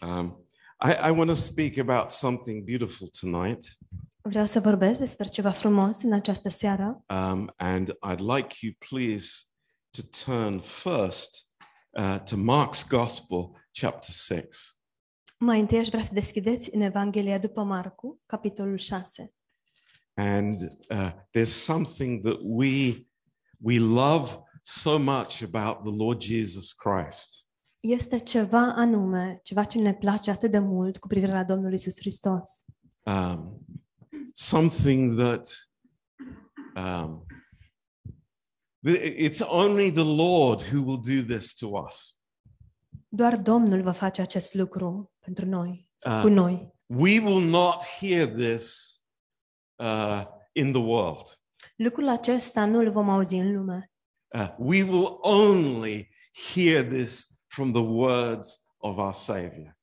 Um, 0.00 0.46
I, 0.80 0.92
I 0.92 1.10
want 1.10 1.28
to 1.30 1.36
speak 1.36 1.78
about 1.78 2.10
something 2.10 2.64
beautiful 2.64 3.08
tonight, 3.20 3.78
Vreau 4.28 4.46
să 4.46 4.60
vorbesc 4.60 4.98
despre 4.98 5.24
ceva 5.28 5.50
frumos 5.50 6.02
în 6.02 6.12
această 6.12 6.48
seară 6.48 7.04
um, 7.08 7.52
and 7.56 7.90
I'd 7.90 8.18
like 8.36 8.56
you, 8.60 8.72
please, 8.88 9.28
to 9.90 10.02
turn 10.24 10.60
first 10.60 11.48
uh, 11.90 12.18
to 12.18 12.36
Mark's 12.36 12.88
Gospel, 12.88 13.50
chapter 13.80 14.10
6. 14.10 14.48
Mai 15.38 15.60
întâi 15.60 15.78
aș 15.78 15.88
vrea 15.88 16.02
să 16.02 16.10
deschideți 16.12 16.74
în 16.74 16.80
Evanghelia 16.80 17.38
după 17.38 17.62
Marcu, 17.62 18.20
capitolul 18.26 18.78
6. 18.78 19.34
And 20.14 20.60
uh, 20.90 21.10
there's 21.36 21.54
something 21.64 22.22
that 22.22 22.38
we 22.42 23.06
we 23.60 23.78
love 23.78 24.38
so 24.62 24.98
much 24.98 25.42
about 25.42 25.84
the 25.84 25.96
Lord 25.96 26.22
Jesus 26.22 26.72
Christ. 26.72 27.43
Este 27.86 28.18
ceva 28.18 28.72
anume, 28.76 29.40
ceva 29.42 29.64
ce 29.64 29.78
ne 29.78 29.94
place 29.94 30.30
atât 30.30 30.50
de 30.50 30.58
mult 30.58 30.98
cu 30.98 31.06
privire 31.06 31.32
la 31.32 31.44
Domnul 31.44 31.72
Isus 31.72 31.96
Hristos. 31.98 32.64
Um, 33.02 33.58
something 34.32 35.18
that 35.18 35.48
um, 36.76 37.26
th- 38.84 39.14
it's 39.16 39.40
only 39.40 39.92
the 39.92 40.02
Lord 40.16 40.62
who 40.72 40.82
will 40.84 41.00
do 41.00 41.34
this 41.36 41.54
to 41.54 41.66
us. 41.86 42.18
Doar 43.08 43.36
Domnul 43.36 43.82
va 43.82 43.92
face 43.92 44.20
acest 44.22 44.54
lucru 44.54 45.12
pentru 45.18 45.46
noi, 45.46 45.90
Ah. 46.02 46.20
cu 46.22 46.28
noi. 46.28 46.72
We 46.86 47.18
will 47.18 47.48
not 47.48 47.82
hear 48.00 48.26
this 48.26 48.94
uh, 49.76 50.22
in 50.52 50.72
the 50.72 50.80
world. 50.82 51.40
Lucrul 51.76 52.08
acesta 52.08 52.64
nu 52.64 52.78
îl 52.78 52.90
vom 52.90 53.08
auzi 53.10 53.34
în 53.34 53.52
lume. 53.54 53.92
Uh, 54.34 54.54
we 54.58 54.82
will 54.82 55.18
only 55.20 56.08
hear 56.54 56.84
this 56.86 57.33
from 57.54 57.72
the 57.72 57.82
words 57.82 58.62
of 58.76 58.98
our 58.98 59.14
Savior. 59.14 59.78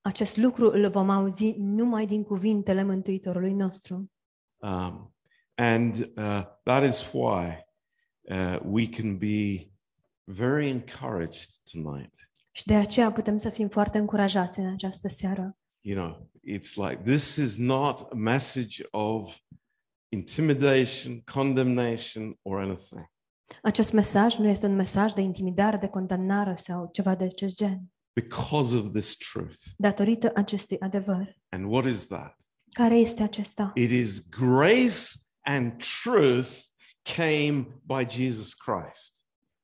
Acest 0.00 0.36
lucru 0.36 0.70
îl 0.70 0.90
vom 0.90 1.10
auzi 1.10 1.54
numai 1.58 2.06
din 2.06 2.22
cuvintele 2.22 2.82
Mântuitorului 2.82 3.52
nostru. 3.52 4.12
Um, 4.56 5.14
and 5.54 6.12
uh, 6.16 6.42
that 6.62 6.84
is 6.84 7.10
why 7.12 7.66
uh, 8.20 8.58
we 8.64 8.88
can 8.88 9.18
be 9.18 9.70
very 10.24 10.68
encouraged 10.68 11.50
tonight. 11.72 12.14
Și 12.50 12.64
de 12.66 12.74
aceea 12.74 13.12
putem 13.12 13.36
să 13.36 13.50
fim 13.50 13.68
foarte 13.68 13.98
încurajați 13.98 14.58
în 14.58 14.66
această 14.66 15.08
seară. 15.08 15.58
You 15.80 15.96
know, 15.96 16.30
it's 16.46 16.74
like 16.74 17.02
this 17.02 17.36
is 17.36 17.56
not 17.56 18.00
a 18.00 18.14
message 18.14 18.82
of 18.90 19.38
intimidation, 20.08 21.20
condemnation, 21.20 22.38
or 22.42 22.58
anything. 22.58 23.10
Acest 23.62 23.92
mesaj 23.92 24.36
nu 24.36 24.48
este 24.48 24.66
un 24.66 24.74
mesaj 24.74 25.12
de 25.12 25.20
intimidare, 25.20 25.76
de 25.76 25.88
condamnare 25.88 26.54
sau 26.58 26.88
ceva 26.92 27.14
de 27.14 27.24
acest 27.24 27.56
gen. 27.56 27.92
Because 28.12 28.76
of 28.76 28.92
this 28.92 29.16
truth. 29.16 29.58
Datorită 29.76 30.30
acestui 30.34 30.80
adevăr. 30.80 31.36
And 31.48 31.72
what 31.72 31.84
is 31.84 32.06
that? 32.06 32.36
Care 32.72 32.96
este 32.96 33.22
acesta? 33.22 33.72
It 33.74 33.90
is 33.90 34.28
grace 34.28 35.08
and 35.40 35.82
truth 36.02 36.50
came 37.16 37.80
by 37.86 38.06
Jesus 38.08 38.54
Christ. 38.54 39.20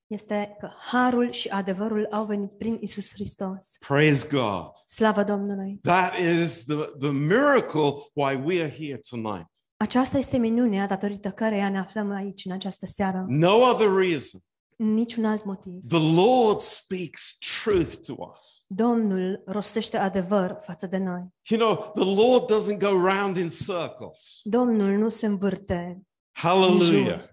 Este 0.06 0.56
că 0.58 0.70
harul 0.78 1.30
și 1.30 1.48
adevărul 1.48 2.06
au 2.10 2.24
venit 2.24 2.50
prin 2.58 2.78
Isus 2.80 3.12
Hristos. 3.12 3.76
Praise 3.78 4.26
God. 4.30 4.70
Slavă 4.86 5.24
Domnului! 5.24 5.78
That 5.82 6.18
is 6.18 6.64
the, 6.64 6.76
the 6.98 7.10
miracle 7.10 7.92
why 8.12 8.34
we 8.44 8.62
are 8.62 8.70
here 8.70 9.00
tonight. 9.10 9.50
Aceasta 9.76 10.18
este 10.18 10.36
minunea 10.36 10.86
datorită 10.86 11.30
căreia 11.30 11.68
ne 11.70 11.78
aflăm 11.78 12.10
aici 12.10 12.44
în 12.44 12.52
această 12.52 12.86
seară. 12.86 13.24
No 13.28 13.54
other 13.54 13.88
reason. 13.88 14.40
Niciun 14.76 15.24
alt 15.24 15.44
motiv. 15.44 15.80
The 15.88 16.14
Lord 16.14 16.60
speaks 16.60 17.36
truth 17.62 17.94
to 18.06 18.14
us. 18.34 18.64
Domnul 18.66 19.42
rostește 19.46 19.96
adevăr 19.98 20.58
față 20.62 20.86
de 20.86 20.96
noi. 20.96 21.22
You 21.48 21.60
know, 21.60 21.92
the 22.04 22.22
Lord 22.22 22.52
doesn't 22.52 22.78
go 22.78 22.88
round 23.06 23.36
in 23.36 23.48
circles. 23.48 24.40
Domnul 24.42 24.90
nu 24.98 25.08
se 25.08 25.26
învârte, 25.26 26.02
Hallelujah. 26.32 27.18
He 27.20 27.30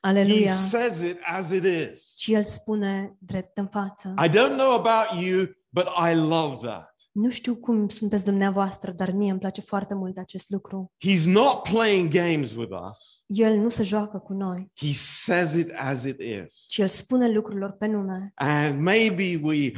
aleluia, 0.00 0.54
says 0.54 1.00
it 1.00 1.18
as 1.26 1.50
it 1.50 1.64
is. 1.90 2.14
ci 2.16 2.28
El 2.28 2.44
spune 2.44 3.16
drept 3.18 3.58
în 3.58 3.66
față. 3.66 4.14
I 4.24 4.28
don't 4.28 4.56
know 4.56 4.72
about 4.72 5.22
you, 5.24 5.46
but 5.68 5.86
I 6.10 6.14
love 6.14 6.66
that. 6.66 6.93
Nu 7.14 7.30
știu 7.30 7.56
cum 7.56 7.88
sunteți 7.88 8.24
dumneavoastră, 8.24 8.90
dar 8.92 9.10
mie 9.10 9.30
îmi 9.30 9.40
place 9.40 9.60
foarte 9.60 9.94
mult 9.94 10.18
acest 10.18 10.50
lucru. 10.50 10.92
He's 11.08 11.24
not 11.24 11.62
playing 11.62 12.08
games 12.10 12.52
with 12.54 12.72
us. 12.90 13.24
El 13.26 13.56
nu 13.56 13.68
se 13.68 13.82
joacă 13.82 14.18
cu 14.18 14.32
noi, 14.32 14.70
He 14.76 14.92
says 14.92 15.52
it 15.54 15.70
as 15.76 16.04
it 16.04 16.20
is. 16.20 16.66
ci 16.68 16.78
El 16.78 16.88
spune 16.88 17.32
lucrurilor 17.32 17.70
pe 17.72 17.86
nume. 17.86 18.32
And 18.34 18.80
maybe 18.80 19.40
we 19.42 19.72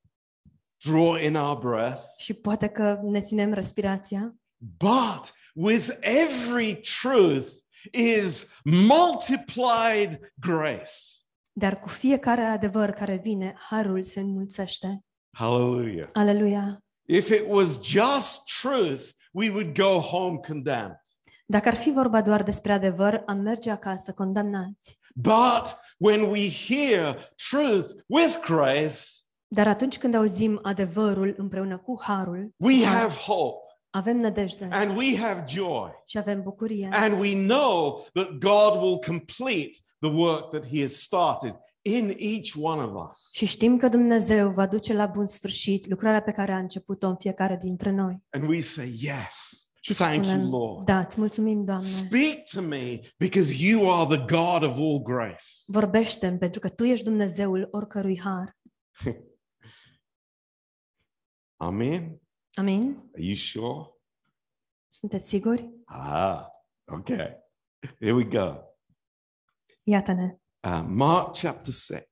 draw 0.88 1.16
in 1.16 1.34
our 1.36 1.58
breath, 1.58 2.02
Și 2.16 2.32
poate 2.34 2.68
că 2.68 2.98
ne 3.02 3.20
ținem 3.20 3.52
respirația, 3.52 4.34
but 4.76 5.34
with 5.54 5.88
every 6.00 6.80
truth 7.02 7.46
is 7.92 8.46
multiplied 8.64 10.32
grace. 10.40 10.90
dar 11.52 11.80
cu 11.80 11.88
fiecare 11.88 12.42
adevăr 12.42 12.90
care 12.90 13.16
vine, 13.22 13.54
harul 13.68 14.02
se 14.02 14.20
înmulțește. 14.20 15.04
Hallelujah. 15.34 16.10
Aleluia! 16.12 16.82
If 17.06 17.30
it 17.30 17.46
was 17.48 17.80
just 17.80 18.42
truth, 18.60 19.12
we 19.32 19.50
would 19.50 19.74
go 19.74 19.98
home 19.98 20.38
condemned. 20.46 21.00
Dacă 21.46 21.68
ar 21.68 21.74
fi 21.74 21.90
vorba 21.90 22.22
doar 22.22 22.42
despre 22.42 22.72
adevăr, 22.72 23.22
am 23.26 23.38
merge 23.38 23.70
acasă 23.70 24.12
condamnați. 24.12 24.98
But 25.14 25.76
when 25.96 26.22
we 26.22 26.50
hear 26.50 27.32
truth 27.50 27.88
with 28.06 28.38
grace, 28.46 28.98
Dar 29.48 29.68
atunci 29.68 29.98
când 29.98 30.14
auzim 30.14 30.58
adevărul 30.62 31.34
împreună 31.36 31.78
cu 31.78 32.00
harul, 32.02 32.54
we 32.56 32.84
have 32.84 33.14
hope 33.14 33.62
avem 33.90 34.16
nădejde 34.16 34.68
and 34.70 34.96
we 34.96 35.16
have 35.18 35.44
joy. 35.48 35.90
și 36.06 36.18
avem 36.18 36.42
bucurie. 36.42 36.88
And 36.92 37.18
we 37.20 37.46
know 37.46 38.06
that 38.12 38.28
God 38.38 38.82
will 38.82 38.98
complete 38.98 39.78
the 39.98 40.10
work 40.10 40.50
that 40.50 40.66
He 40.66 40.80
has 40.80 40.92
started 40.92 41.54
in 41.82 42.14
each 42.18 42.54
one 42.60 42.82
of 42.82 43.10
us. 43.10 43.30
Și 43.32 43.46
știm 43.46 43.76
că 43.76 43.88
Dumnezeu 43.88 44.50
va 44.50 44.66
duce 44.66 44.92
la 44.92 45.06
bun 45.06 45.26
sfârșit 45.26 45.86
lucrarea 45.88 46.22
pe 46.22 46.32
care 46.32 46.52
a 46.52 46.58
început-o 46.58 47.06
în 47.08 47.16
fiecare 47.16 47.58
dintre 47.62 47.90
noi. 47.90 48.22
And 48.30 48.48
we 48.48 48.60
say, 48.60 48.96
Yes, 49.00 49.70
Și 49.80 49.94
thank 49.94 50.14
you, 50.14 50.24
spunem, 50.24 50.48
Lord. 50.50 50.86
da, 50.86 50.98
îți 50.98 51.18
mulțumim, 51.20 51.64
Doamne. 51.64 51.84
Speak 51.84 52.42
to 52.52 52.60
me 52.62 53.00
because 53.18 53.66
you 53.68 53.92
are 54.00 54.16
the 54.16 54.24
God 54.36 54.62
of 54.70 54.76
all 54.76 55.02
grace. 55.02 55.44
Vorbește-mi 55.66 56.38
pentru 56.38 56.60
că 56.60 56.68
Tu 56.68 56.84
ești 56.84 57.04
Dumnezeul 57.04 57.68
oricărui 57.70 58.20
har. 58.20 58.56
Amen. 61.56 62.20
Amin? 62.54 63.10
Are 63.14 63.22
you 63.22 63.34
sure? 63.34 63.90
Sunteți 64.88 65.28
siguri? 65.28 65.70
Ah, 65.84 66.46
okay. 66.92 67.36
Here 67.98 68.12
we 68.12 68.24
go. 68.24 68.56
Iată-ne. 69.82 70.36
Uh, 70.64 70.84
Mark 70.86 71.34
chapter 71.34 71.72
6. 71.72 72.04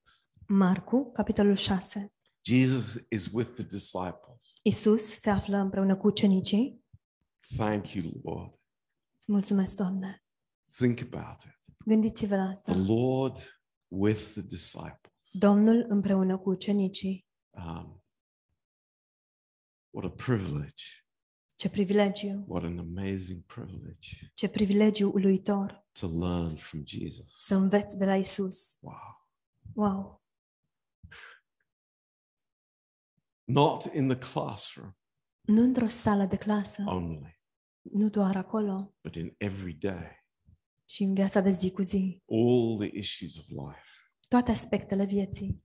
Marcu, 0.47 1.11
capitolul 1.13 1.55
6. 1.55 2.13
Jesus 2.41 3.05
is 3.09 3.31
with 3.33 3.53
the 3.53 3.63
disciples. 3.63 4.59
Isus 4.63 5.03
se 5.19 5.29
află 5.29 5.57
împreună 5.57 5.97
cu 5.97 6.07
ucenicii. 6.07 6.83
Thank 7.55 7.91
you, 7.93 8.21
Lord. 8.23 8.53
Îți 9.17 9.31
mulțumesc, 9.31 9.75
Doamne. 9.75 10.23
Think 10.75 10.99
about 11.01 11.41
it. 11.41 11.75
Gândiți-vă 11.85 12.35
la 12.35 12.43
asta. 12.43 12.71
The 12.71 12.93
Lord 12.93 13.61
with 13.87 14.21
the 14.31 14.41
disciples. 14.41 15.31
Domnul 15.31 15.85
împreună 15.87 16.37
cu 16.37 16.49
ucenicii. 16.49 17.25
Um, 17.49 18.03
what 19.89 20.11
a 20.11 20.23
privilege. 20.23 20.83
Ce 21.61 21.69
privilegiu, 21.69 22.45
What 22.47 22.63
an 22.63 22.77
amazing 22.77 23.43
privilege 23.45 24.31
ce 24.33 24.47
privilegiu 24.49 25.11
uluitor 25.13 25.85
to 25.99 26.07
learn 26.07 26.55
from 26.55 26.83
Jesus. 26.85 27.27
să 27.45 27.55
înveți 27.55 27.97
de 27.97 28.05
la 28.05 28.15
Isus. 28.15 28.77
Wow. 28.79 29.27
Wow! 29.73 30.23
Not 33.43 33.83
in 33.93 34.07
the 34.07 34.17
classroom 34.17 34.91
Nu 35.41 35.61
într-o 35.61 35.87
sală 35.87 36.25
de 36.25 36.37
clasă, 36.37 36.83
only, 36.85 37.41
nu 37.81 38.09
doar 38.09 38.35
acolo, 38.35 38.95
but 39.03 39.15
in 39.15 39.35
every 39.37 39.73
day, 39.73 40.25
ci 40.85 40.99
în 40.99 41.13
viața 41.13 41.41
de 41.41 41.49
zi 41.49 41.71
cu 41.71 41.81
zi. 41.81 42.21
all 42.29 42.77
the 42.87 42.97
issues 42.97 43.37
of 43.37 43.47
life. 43.47 43.89
Toate 44.27 44.51
aspectele 44.51 45.05
vieții. 45.05 45.63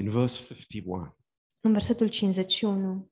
In 0.00 0.10
verse 0.10 0.54
51, 0.54 1.16
În 1.60 1.72
versetul 1.72 2.08
51. 2.08 3.10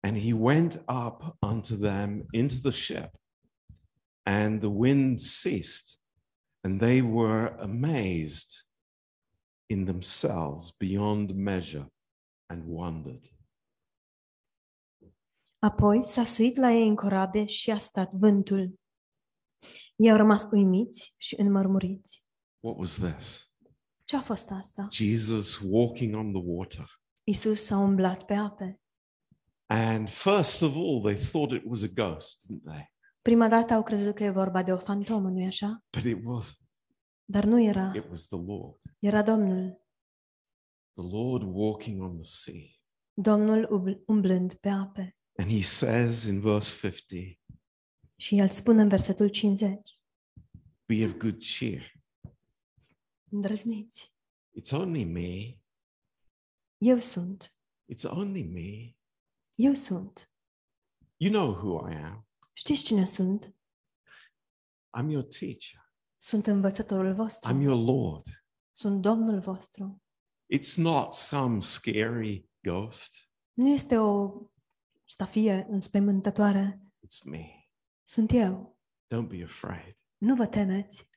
and 0.00 0.16
he 0.18 0.32
went 0.32 0.84
up 0.88 1.36
unto 1.40 1.76
them 1.76 2.26
into 2.32 2.54
the 2.62 2.70
ship, 2.70 3.10
and 4.26 4.60
the 4.60 4.68
wind 4.68 5.18
ceased, 5.18 5.98
and 6.64 6.80
they 6.80 7.00
were 7.00 7.56
amazed 7.60 8.66
in 9.66 9.84
themselves 9.84 10.72
beyond 10.78 11.34
measure 11.34 11.86
and 12.50 12.64
wondered. 12.66 13.28
Apoi 15.58 16.02
s-a 16.02 16.24
suit 16.24 16.56
la 16.56 16.72
ei 16.72 16.88
în 16.88 16.94
corabie 16.96 17.46
și 17.46 17.70
a 17.70 17.78
stat 17.78 18.12
vântul. 18.14 18.80
Ei 19.96 20.10
au 20.10 20.16
rămas 20.16 20.48
uimiți 20.52 21.14
și 21.16 21.34
înmărmuriți. 21.40 22.24
What 22.60 22.78
was 22.78 22.98
this? 22.98 23.53
Ce 24.14 24.20
a 24.20 24.22
fost 24.22 24.50
asta? 24.50 24.88
Jesus 24.90 25.58
walking 25.58 26.14
on 26.14 26.32
the 26.32 26.42
water. 26.44 27.00
Isus 27.24 27.64
s-a 27.64 27.76
umblat 27.76 28.24
pe 28.24 28.34
ape. 28.34 28.80
And 29.66 30.08
first 30.08 30.62
of 30.62 30.74
all, 30.74 31.00
they 31.00 31.14
thought 31.14 31.50
it 31.50 31.62
was 31.64 31.82
a 31.82 31.86
ghost, 31.94 32.46
didn't 32.46 32.64
they? 32.64 32.92
Prima 33.22 33.48
dată 33.48 33.74
au 33.74 33.82
crezut 33.82 34.14
că 34.14 34.24
e 34.24 34.30
vorba 34.30 34.62
de 34.62 34.72
o 34.72 34.76
fantomă, 34.76 35.28
nu-i 35.28 35.46
așa? 35.46 35.84
But 35.90 36.04
it 36.04 36.16
wasn't. 36.16 36.68
Dar 37.24 37.44
nu 37.44 37.62
era. 37.62 37.92
It 37.94 38.08
was 38.08 38.26
the 38.26 38.36
Lord. 38.36 38.80
Era 38.98 39.22
Domnul. 39.22 39.86
The 40.92 41.16
Lord 41.16 41.42
walking 41.52 42.02
on 42.02 42.14
the 42.14 42.24
sea. 42.24 42.68
Domnul 43.14 43.68
umblând 44.06 44.54
pe 44.54 44.68
ape. 44.68 45.16
And 45.36 45.50
he 45.50 45.62
says 45.62 46.24
in 46.24 46.40
verse 46.40 46.88
50, 46.88 47.40
Și 48.16 48.36
el 48.36 48.48
spune 48.48 48.82
în 48.82 48.88
versetul 48.88 49.28
50. 49.28 50.00
Be 50.86 51.04
of 51.04 51.16
good 51.16 51.38
cheer. 51.38 51.93
Îndrăzniți. 53.34 54.14
It's 54.58 54.72
only 54.72 55.04
me. 55.04 55.58
Eu 56.78 56.98
sunt. 56.98 57.56
It's 57.92 58.04
only 58.04 58.42
me. 58.42 58.96
Eu 59.54 59.74
sunt. 59.74 60.32
You 61.16 61.32
know 61.32 61.50
who 61.52 61.90
I 61.90 61.94
am. 61.94 62.26
Știți 62.52 62.84
cine 62.84 63.06
sunt? 63.06 63.54
I'm 64.98 65.08
your 65.08 65.24
teacher. 65.24 65.92
Sunt 66.16 66.46
învățătorul 66.46 67.14
vostru. 67.14 67.52
I'm 67.52 67.60
your 67.62 67.84
Lord. 67.84 68.24
Sunt 68.72 69.02
Domnul 69.02 69.40
vostru. 69.40 70.02
It's 70.56 70.74
not 70.76 71.14
some 71.14 71.60
scary 71.60 72.50
ghost. 72.62 73.30
Nu 73.52 73.68
este 73.68 73.96
o 73.96 74.40
stafie 75.04 75.66
înspăimântătoare. 75.68 76.82
It's 76.82 77.24
me. 77.24 77.68
Sunt 78.02 78.30
eu. 78.30 78.78
Don't 79.14 79.28
be 79.28 79.42
afraid. 79.42 79.96
Nu 80.16 80.34
vă 80.34 80.46
temeți. 80.46 81.08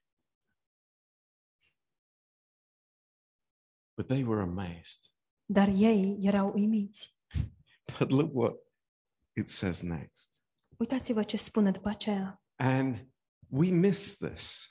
But 3.97 4.07
they 4.07 4.23
were 4.23 4.41
amazed. 4.41 4.99
Dar 5.45 5.67
ei 5.67 6.17
erau 6.21 6.51
uimiți. 6.53 7.17
But 7.99 8.09
look 8.09 8.35
what 8.35 8.55
it 9.35 9.49
says 9.49 9.81
next. 9.81 10.43
Uitați-vă 10.77 11.23
ce 11.23 11.37
spune 11.37 11.71
după 11.71 11.89
aceea. 11.89 12.41
And 12.55 13.11
we 13.49 13.69
miss 13.69 14.17
this. 14.17 14.67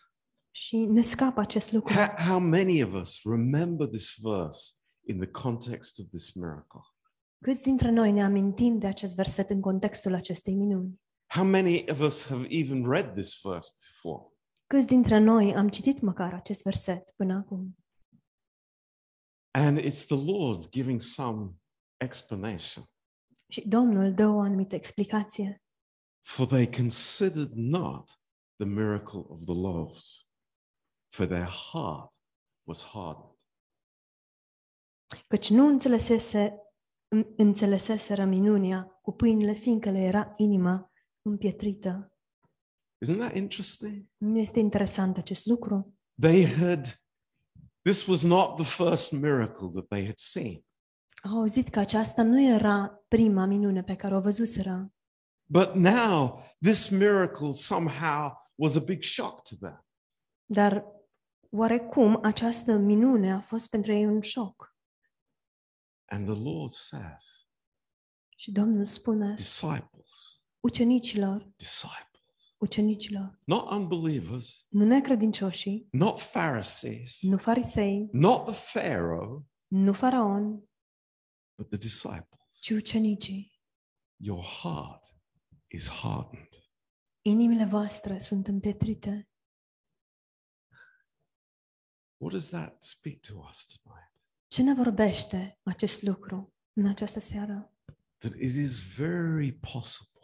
Și 0.50 0.76
ne 0.76 1.02
scapă 1.02 1.40
acest 1.40 1.73
lucru. 1.73 1.93
How, 1.93 2.06
how 2.26 2.38
many 2.38 2.82
of 2.82 2.93
us 2.93 3.23
remember 3.25 3.87
this 3.87 4.14
verse 4.23 4.73
in 5.06 5.19
the 5.19 5.31
context 5.31 5.99
of 5.99 6.06
this 6.08 6.32
miracle? 6.32 6.81
Câți 7.44 7.62
dintre 7.62 7.90
noi 7.90 8.12
ne 8.12 8.25
amintim 8.25 8.78
de 8.78 8.87
acest 8.87 9.14
verset 9.14 9.50
în 9.50 9.61
contextul 9.61 10.14
acestei 10.14 10.55
minuni? 10.55 11.00
How 11.26 11.44
many 11.44 11.90
of 11.90 12.00
us 12.00 12.26
have 12.26 12.46
even 12.49 12.90
read 12.90 13.12
this 13.14 13.40
verse 13.43 13.70
before? 13.81 14.32
Câți 14.67 14.87
dintre 14.87 15.19
noi 15.19 15.55
am 15.55 15.69
citit 15.69 16.00
măcar 16.00 16.34
acest 16.34 16.62
verset 16.62 17.12
până 17.17 17.34
acum? 17.34 17.76
And 19.56 19.78
it's 19.78 20.04
the 20.06 20.16
Lord 20.16 20.68
giving 20.70 21.00
some 21.00 21.54
explanation. 21.96 22.84
Și 23.48 23.68
Domnul 23.68 24.12
dă 24.12 24.26
o 24.26 24.40
anumită 24.40 24.74
explicație. 24.74 25.60
For 26.20 26.46
they 26.46 26.70
considered 26.70 27.50
not 27.54 28.10
the 28.56 28.66
miracle 28.66 29.18
of 29.28 29.44
the 29.44 29.54
loaves, 29.54 30.26
for 31.08 31.26
their 31.26 31.46
heart 31.48 32.12
was 32.68 32.84
hardened. 32.84 33.34
Căci 35.28 35.50
nu 35.50 35.66
înțelesese, 35.66 36.58
în- 37.08 37.34
înțeleseseră 37.36 38.24
minunia 38.24 38.84
cu 39.02 39.12
pâinile, 39.12 39.52
fiindcă 39.52 39.90
le 39.90 39.98
era 39.98 40.34
inima 40.36 40.92
împietrită. 41.22 42.16
Isn't 43.04 43.18
that 43.18 43.34
interesting? 43.34 44.06
Nu 44.16 44.38
este 44.38 44.58
interesant 44.58 45.16
acest 45.16 45.46
lucru? 45.46 45.98
They 46.20 46.44
had, 46.46 47.05
this 47.86 48.06
was 48.06 48.22
not 48.22 48.56
the 48.56 48.64
first 48.64 49.12
miracle 49.12 49.68
that 49.68 49.88
they 49.88 50.04
had 50.04 50.18
seen. 50.18 50.64
Au 51.22 51.38
auzit 51.38 51.68
că 51.68 51.78
aceasta 51.78 52.22
nu 52.22 52.40
era 52.42 53.04
prima 53.08 53.44
minune 53.44 53.82
pe 53.82 53.96
care 53.96 54.16
o 54.16 54.20
văzuseră, 54.20 54.90
But 55.48 55.74
now, 55.74 56.42
this 56.60 56.88
miracle 56.88 57.52
somehow 57.52 58.32
was 58.54 58.76
a 58.76 58.80
big 58.80 59.02
shock 59.02 59.42
to 59.48 59.54
them. 59.60 59.86
dar 60.44 60.84
oarecum 61.50 62.18
această 62.22 62.72
minune 62.76 63.32
a 63.32 63.40
fost 63.40 63.70
pentru 63.70 63.92
ei 63.92 64.04
un 64.06 64.20
șoc. 64.20 64.76
And 66.08 66.26
the 66.28 66.42
Lord 66.42 66.72
says, 66.72 67.48
Și 68.36 68.52
Domnul 68.52 68.84
spune 68.84 69.34
disciples, 69.34 70.42
ucenicilor, 70.60 71.52
disciples, 71.56 72.15
ucenicilor, 72.58 73.40
not 73.44 73.70
unbelievers, 73.70 74.66
nu 74.68 74.84
necredincioșii, 74.84 75.88
not 75.90 76.20
Pharisees, 76.20 77.18
nu 77.22 77.36
farisei, 77.36 78.08
not 78.12 78.44
the 78.44 78.80
Pharaoh, 78.80 79.42
nu 79.66 79.92
faraon, 79.92 80.68
but 81.58 81.68
the 81.68 81.76
disciples. 81.76 82.58
ci 82.60 82.70
ucenicii. 82.70 83.54
Your 84.16 84.42
heart 84.42 85.16
is 85.66 85.88
hardened. 85.88 86.48
Inimile 87.22 87.64
voastre 87.64 88.18
sunt 88.18 88.46
împietrite. 88.46 89.28
What 92.18 92.32
does 92.32 92.48
that 92.48 92.82
speak 92.82 93.20
to 93.20 93.34
us 93.50 93.80
tonight? 93.82 94.12
Ce 94.48 94.62
ne 94.62 94.74
vorbește 94.74 95.58
acest 95.62 96.02
lucru 96.02 96.54
în 96.72 96.86
această 96.86 97.20
seară? 97.20 97.72
That 98.18 98.32
it 98.34 98.54
is 98.54 98.94
very 98.96 99.52
possible, 99.52 100.15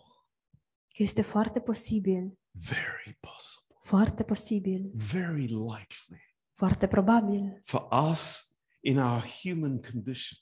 Că 0.96 1.02
este 1.02 1.22
foarte 1.22 1.60
posibil, 1.60 2.38
very 2.50 3.18
possible, 3.20 3.76
foarte 3.80 4.22
posibil, 4.22 4.90
very 4.94 5.46
likely. 5.46 6.36
Foarte 6.52 6.86
probabil. 6.86 7.60
For 7.62 7.88
us 8.10 8.46
in 8.80 8.98
our 8.98 9.24
human 9.42 9.80
condition 9.80 10.38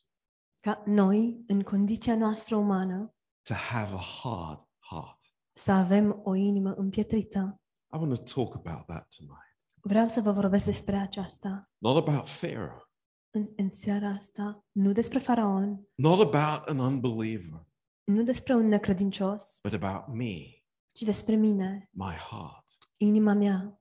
ca 0.60 0.82
noi, 0.86 1.44
în 1.46 1.62
condiția 1.62 2.16
noastră 2.16 2.56
umană, 2.56 3.14
to 3.42 3.54
have 3.54 3.94
a 3.94 4.00
hard 4.22 4.68
heart. 4.78 5.18
să 5.52 5.72
avem 5.72 6.20
o 6.24 6.34
inimă 6.34 6.72
împietrită. 6.72 7.60
I 7.92 7.96
want 7.96 8.14
to 8.14 8.22
talk 8.22 8.54
about 8.54 8.86
that 8.86 9.14
tonight. 9.16 9.58
Vreau 9.82 10.08
să 10.08 10.20
vă 10.20 10.32
vorbesc 10.32 10.64
despre 10.64 10.96
aceasta. 10.96 11.70
Not 11.78 12.08
about 12.08 12.28
Pharaoh, 12.40 12.82
în, 13.30 13.52
în 13.56 13.70
seara 13.70 14.08
asta, 14.08 14.64
nu 14.72 14.92
despre 14.92 15.18
faraon, 15.18 15.88
not 15.94 16.20
about 16.34 16.68
an 16.68 16.78
unbeliever, 16.78 17.66
nu 18.12 18.22
despre 18.22 18.54
un 18.54 18.66
necredincios, 18.68 19.60
but 19.62 19.82
about 19.82 20.14
me, 20.14 20.62
ci 20.92 21.02
despre 21.02 21.34
mine, 21.34 21.88
my 21.92 22.14
heart, 22.14 22.64
inima 22.96 23.32
mea 23.32 23.80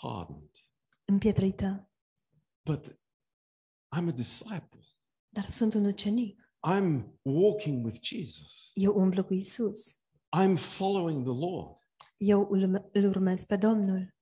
hardened. 0.00 0.50
împietrită. 1.04 1.90
But 2.62 2.86
I'm 3.96 4.08
a 4.08 4.12
disciple. 4.12 4.80
Dar 5.28 5.44
sunt 5.44 5.74
un 5.74 5.84
ucenic. 5.84 6.42
I'm 6.66 7.18
walking 7.22 7.84
with 7.84 7.98
Jesus. 8.02 8.70
Eu 8.74 8.94
umblu 8.96 9.24
cu 9.24 9.34
Isus. 9.34 9.94
I'm 10.42 10.56
following 10.56 11.24
the 11.24 11.34
Lord. 11.48 11.78
Eu 12.16 12.48
îl, 12.50 12.90
îl 12.92 13.04
urmez 13.04 13.44
pe 13.44 13.56
Domnul. 13.56 14.14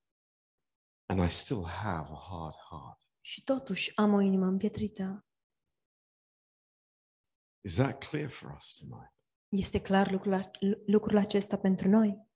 And 1.07 1.21
I 1.25 1.29
still 1.31 1.65
have 1.65 2.09
a 2.11 2.19
hard 2.29 2.55
heart. 2.71 3.01
Și 3.21 3.45
totuși 3.45 3.97
am 3.97 4.13
o 4.13 4.21
inimă 4.21 4.47
împietrită. 4.47 5.27
Is 7.65 7.75
that 7.75 8.05
clear 8.09 8.31
for 8.31 8.57
us 8.57 8.73
tonight? 8.79 9.13
Este 9.53 9.81
clar 9.81 10.11
lucrul, 10.11 10.33
a- 10.35 10.51
lucrul 10.87 11.17
acesta 11.19 11.59
pentru 11.59 11.89
noi? 11.89 12.31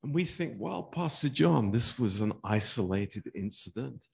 And 0.00 0.14
we 0.14 0.22
think, 0.24 0.60
well, 0.60 0.82
Pastor 0.82 1.30
John, 1.32 1.70
this 1.70 1.96
was 1.98 2.20
an 2.20 2.40
isolated 2.56 3.34
incident. 3.34 4.10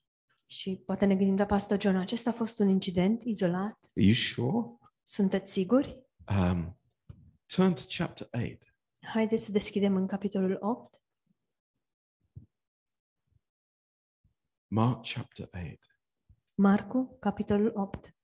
Și 0.46 0.82
poate 0.86 1.04
ne 1.06 1.16
gândim, 1.16 1.36
da, 1.36 1.46
Pastor 1.46 1.80
John, 1.80 1.96
acesta 1.96 2.30
a 2.30 2.32
fost 2.32 2.58
un 2.58 2.68
incident 2.68 3.22
izolat? 3.22 3.78
Are 3.82 4.04
you 4.04 4.12
sure? 4.14 4.76
Sunteți 5.02 5.52
siguri? 5.52 6.02
Um, 6.28 6.78
turn 7.46 7.72
to 7.74 7.80
chapter 7.96 8.28
8. 8.52 8.74
Haideți 9.12 9.44
să 9.44 9.52
deschidem 9.52 9.96
în 9.96 10.06
capitolul 10.06 10.58
8, 10.60 11.02
Mark 14.70 15.06
chapter 15.12 15.48
8. 15.52 16.00
Marcu, 16.54 17.16
capitolul 17.20 17.72
8. 17.74 18.16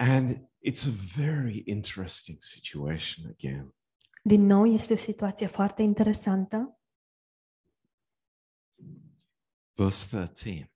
And 0.00 0.48
it's 0.60 0.86
a 0.86 1.20
very 1.22 1.62
interesting 1.66 2.40
situation 2.40 3.26
again. 3.26 3.74
Din 4.22 4.46
nou, 4.46 4.66
este 4.66 4.92
o 4.92 4.96
situație 4.96 5.46
foarte 5.46 5.82
interesantă. 5.82 6.80
Verse 9.74 10.06
13. 10.16 10.72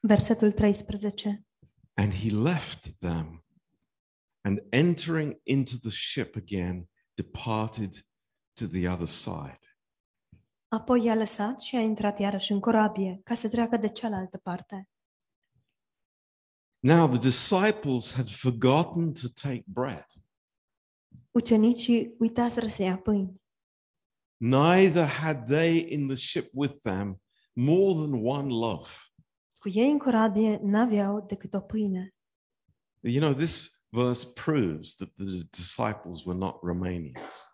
Versetul 0.00 0.52
13. 0.52 1.46
And 1.94 2.12
he 2.12 2.30
left 2.30 2.98
them 2.98 3.44
and 4.40 4.62
entering 4.70 5.40
into 5.42 5.76
the 5.82 5.90
ship 5.90 6.36
again, 6.36 6.88
departed 7.14 8.06
to 8.54 8.66
the 8.66 8.88
other 8.88 9.06
side. 9.06 9.58
Apoi 10.68 11.04
i-a 11.04 11.14
lăsat 11.14 11.60
și 11.60 11.76
a 11.76 11.80
intrat 11.80 12.18
iarăși 12.18 12.52
în 12.52 12.60
corabie, 12.60 13.20
ca 13.24 13.34
să 13.34 13.48
treacă 13.48 13.76
de 13.76 13.88
cealaltă 13.88 14.38
parte. 14.38 14.88
Now 16.80 17.08
the 17.08 17.18
disciples 17.18 18.12
had 18.12 18.30
forgotten 18.30 19.12
to 19.14 19.28
take 19.28 19.64
bread. 19.66 20.06
Ucenicii 21.30 22.14
uitaseră 22.18 22.66
să 22.66 22.82
ia 22.82 22.98
pâini. 22.98 23.42
Neither 24.36 25.06
had 25.06 25.46
they 25.46 25.92
in 25.92 26.06
the 26.06 26.16
ship 26.16 26.50
with 26.52 26.74
them 26.82 27.22
more 27.52 27.94
than 27.94 28.12
one 28.24 28.52
loaf. 28.52 29.08
Cu 29.58 29.68
ei 29.68 29.90
în 29.90 29.98
corabie 29.98 30.58
n-aveau 30.62 31.20
decât 31.20 31.54
o 31.54 31.60
pâine. 31.60 32.14
You 33.00 33.20
know, 33.20 33.34
this 33.34 33.82
verse 33.88 34.26
proves 34.34 34.94
that 34.94 35.08
the 35.16 35.42
disciples 35.50 36.24
were 36.24 36.38
not 36.38 36.62
Romanians. 36.62 37.52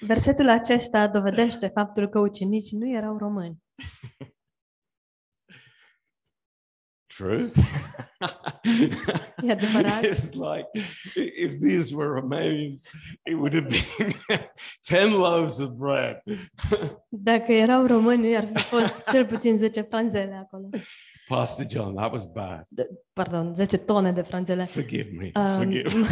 Versetul 0.00 0.48
acesta 0.48 1.08
dovedește 1.08 1.68
faptul 1.68 2.08
că 2.08 2.18
ucenicii 2.18 2.78
nu 2.78 2.88
erau 2.88 3.16
români. 3.16 3.62
True. 7.16 7.50
Adevărat. 9.50 10.02
it's 10.02 10.34
like 10.34 10.66
if 11.14 11.60
these 11.60 11.94
were 11.94 12.20
Romanians, 12.20 12.88
it 13.24 13.34
would 13.34 13.52
have 13.54 13.68
been 13.68 14.14
10 14.82 15.12
loaves 15.12 15.60
of 15.60 15.76
bread. 15.76 16.22
Dacă 17.08 17.52
erau 17.52 17.86
români, 17.86 18.36
ar 18.36 18.46
fi 18.54 18.62
fost 18.62 19.08
cel 19.10 19.26
puțin 19.26 19.58
10 19.58 19.80
franzele 19.80 20.34
acolo. 20.34 20.68
Pastor 21.28 21.66
John, 21.68 21.94
that 21.94 22.12
was 22.12 22.24
bad. 22.24 22.66
Pardon, 23.12 23.54
10 23.54 23.76
tone 23.78 24.12
de 24.12 24.22
franzele. 24.22 24.64
Forgive 24.64 25.10
me. 25.10 25.30
Um, 25.34 25.56
Forgive 25.56 25.98
me. 25.98 26.06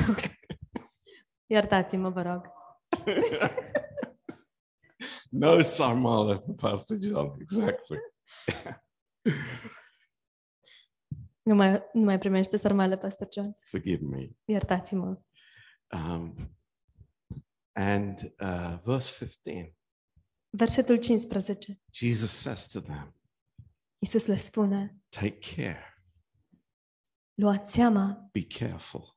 Iertați-mă, 1.46 2.08
vă 2.08 2.22
rog. 2.22 2.50
no 5.30 5.60
sarmale 5.60 6.34
for 6.34 6.54
Pastor 6.54 6.96
John. 7.00 7.36
Exactly. 7.40 7.98
Nu 11.42 11.54
mai, 11.54 11.82
nu 11.92 12.00
mai 12.04 12.18
primește 12.18 12.56
sarmale, 12.56 12.96
Pastor 12.96 13.28
John. 13.32 13.56
Forgive 13.64 14.04
me. 14.04 14.28
Iertați-mă. 14.44 15.20
Um, 15.92 16.56
and 17.72 18.34
uh, 18.40 18.78
verse 18.84 19.24
15, 19.24 19.76
Versetul 20.50 20.98
15. 20.98 21.80
Jesus 21.90 22.30
says 22.30 22.66
to 22.66 22.80
them, 22.80 23.14
Iisus 23.98 24.26
le 24.26 24.36
spune, 24.36 24.96
Take 25.08 25.38
care, 25.56 26.04
luați 27.34 27.72
seama, 27.72 28.28
be 28.32 28.46
careful, 28.46 29.16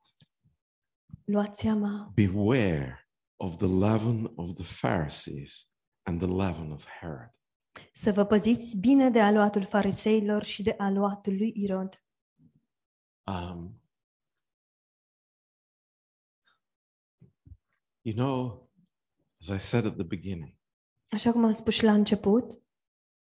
luați 1.24 1.60
seama, 1.60 2.12
beware 2.14 3.08
of 3.36 3.56
the 3.56 3.66
leaven 3.66 4.32
of 4.34 4.54
the 4.54 4.64
Pharisees 4.64 5.72
and 6.02 6.20
the 6.20 6.30
leaven 6.30 6.70
of 6.70 6.86
Herod. 7.00 7.30
să 7.92 8.12
vă 8.12 8.24
păziți 8.24 8.76
bine 8.76 9.10
de 9.10 9.20
aluatul 9.20 9.64
fariseilor 9.64 10.42
și 10.42 10.62
de 10.62 10.74
aluatul 10.78 11.36
lui 11.36 11.52
Irod. 11.56 12.00
Um, 13.26 13.80
you 18.02 18.14
know, 18.14 18.70
as 19.40 19.48
I 19.48 19.58
said 19.58 19.84
at 19.84 19.94
the 19.96 20.04
beginning, 20.04 20.54
Așa 21.10 21.32
cum 21.32 21.44
am 21.44 21.52
spus 21.52 21.74
și 21.74 21.84
la 21.84 21.92
început, 21.92 22.62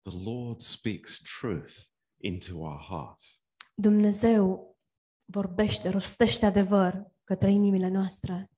the 0.03 0.31
Lord 0.31 0.61
speaks 0.61 1.21
truth 1.41 1.75
into 2.17 2.55
our 2.57 2.81
hearts. 2.81 3.43
Dumnezeu 3.75 4.77
vorbește, 5.25 5.89
rostește 5.89 6.47
adevăr 6.47 7.13
către 7.25 7.51
inimile 7.51 7.89
noastre. 7.89 8.51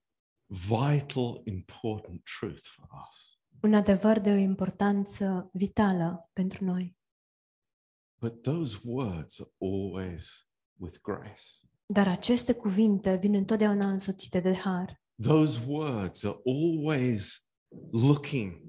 Vital, 0.47 1.43
important 1.45 2.23
truth 2.39 2.63
for 2.63 2.89
us. 3.09 3.39
Un 3.63 3.75
adevăr 3.75 4.19
de 4.21 4.31
o 4.31 4.37
importanță 4.37 5.51
vitală 5.53 6.31
pentru 6.33 6.65
noi. 6.65 6.97
But 8.21 8.43
those 8.43 8.79
words 8.85 9.41
are 9.41 9.51
always 9.59 10.49
with 10.79 10.99
grace. 11.03 11.43
Dar 11.87 12.09
aceste 12.09 12.53
cuvinte 12.53 13.15
vin 13.17 13.35
întotdeauna 13.35 13.91
însoțite 13.91 14.41
de 14.41 14.55
har. 14.57 15.03
Those 15.23 15.61
words 15.67 16.25
are 16.25 16.37
always 16.45 17.51
looking 17.91 18.63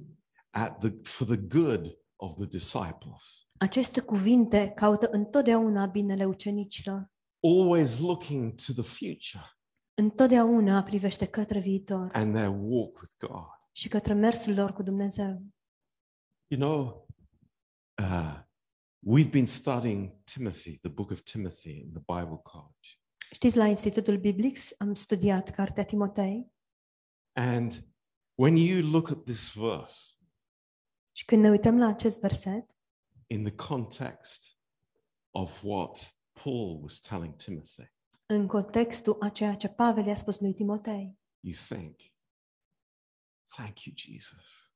at 0.50 0.79
the 0.79 0.93
for 1.03 1.27
the 1.27 1.38
good 1.38 1.97
of 2.15 2.35
the 2.35 2.45
disciples. 2.45 3.47
Aceste 3.57 4.01
cuvinte 4.01 4.71
caută 4.75 5.07
întotdeauna 5.12 5.85
binele 5.85 6.25
ucenicilor. 6.25 7.12
Always 7.39 8.00
looking 8.00 8.55
to 8.65 8.74
the 8.74 8.81
future 8.83 9.43
Întotdeauna 9.97 10.83
privește 10.83 11.25
către 11.25 11.59
viitor 11.59 12.09
and 12.13 12.33
their 12.33 12.50
walk 12.59 13.00
with 13.00 13.13
God. 13.17 13.50
și 13.71 13.88
către 13.88 14.13
mersul 14.13 14.53
lor 14.53 14.71
cu 14.74 14.83
Dumnezeu. 14.83 15.41
You 16.47 16.59
know, 16.59 17.07
uh, 18.01 18.39
we've 19.05 19.31
been 19.31 19.45
studying 19.47 20.12
Timothy, 20.25 20.79
the 20.81 20.89
book 20.89 21.12
of 21.12 21.24
Timothy 21.24 21.81
in 21.81 21.93
the 21.93 22.00
Bible 22.00 22.38
College. 22.43 23.00
Știți, 23.31 23.57
la 23.57 23.65
Institutul 23.65 24.17
Biblic 24.17 24.57
am 24.77 24.93
studiat 24.93 25.50
Cartea 25.50 25.83
Timotei 25.83 26.53
And 27.33 27.88
when 28.35 28.55
you 28.55 28.89
look 28.89 29.09
at 29.09 29.24
this 29.24 29.53
verse 29.53 30.13
și 31.12 31.25
când 31.25 31.41
ne 31.41 31.50
uităm 31.50 31.77
la 31.77 31.88
acest 31.88 32.19
verset, 32.19 32.75
in 33.27 33.43
the 33.43 33.55
context 33.55 34.57
of 35.31 35.63
what 35.63 36.17
Paul 36.43 36.79
was 36.81 37.00
telling 37.00 37.35
Timothy, 37.35 37.93
în 38.25 38.47
contextul 38.47 39.17
a 39.19 39.29
ceea 39.29 39.55
ce 39.55 39.69
Pavel 39.69 40.05
i-a 40.05 40.15
spus 40.15 40.39
lui 40.39 40.53
Timotei, 40.53 41.19
you 41.39 41.55
think, 41.67 42.00
thank 43.55 43.83
you, 43.83 43.95
Jesus. 43.97 44.71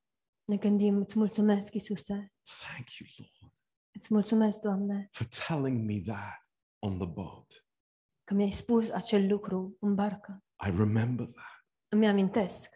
ne 0.45 0.57
gândim, 0.57 0.97
îți 0.97 1.17
mulțumesc, 1.17 1.73
Iisuse, 1.73 2.33
Thank 2.43 2.91
you, 2.97 3.09
Lord, 3.17 3.53
îți 3.99 4.13
mulțumesc, 4.13 4.61
Doamne, 4.61 5.07
for 5.11 5.27
telling 5.47 5.85
me 5.85 6.01
that 6.13 6.47
on 6.79 6.97
the 6.97 7.07
boat. 7.07 7.65
că 8.23 8.33
mi-ai 8.33 8.51
spus 8.51 8.89
acel 8.89 9.27
lucru 9.27 9.77
în 9.79 9.95
barcă. 9.95 10.43
I 10.67 10.69
remember 10.69 11.25
that. 11.27 11.65
Îmi 11.87 12.07
amintesc, 12.07 12.69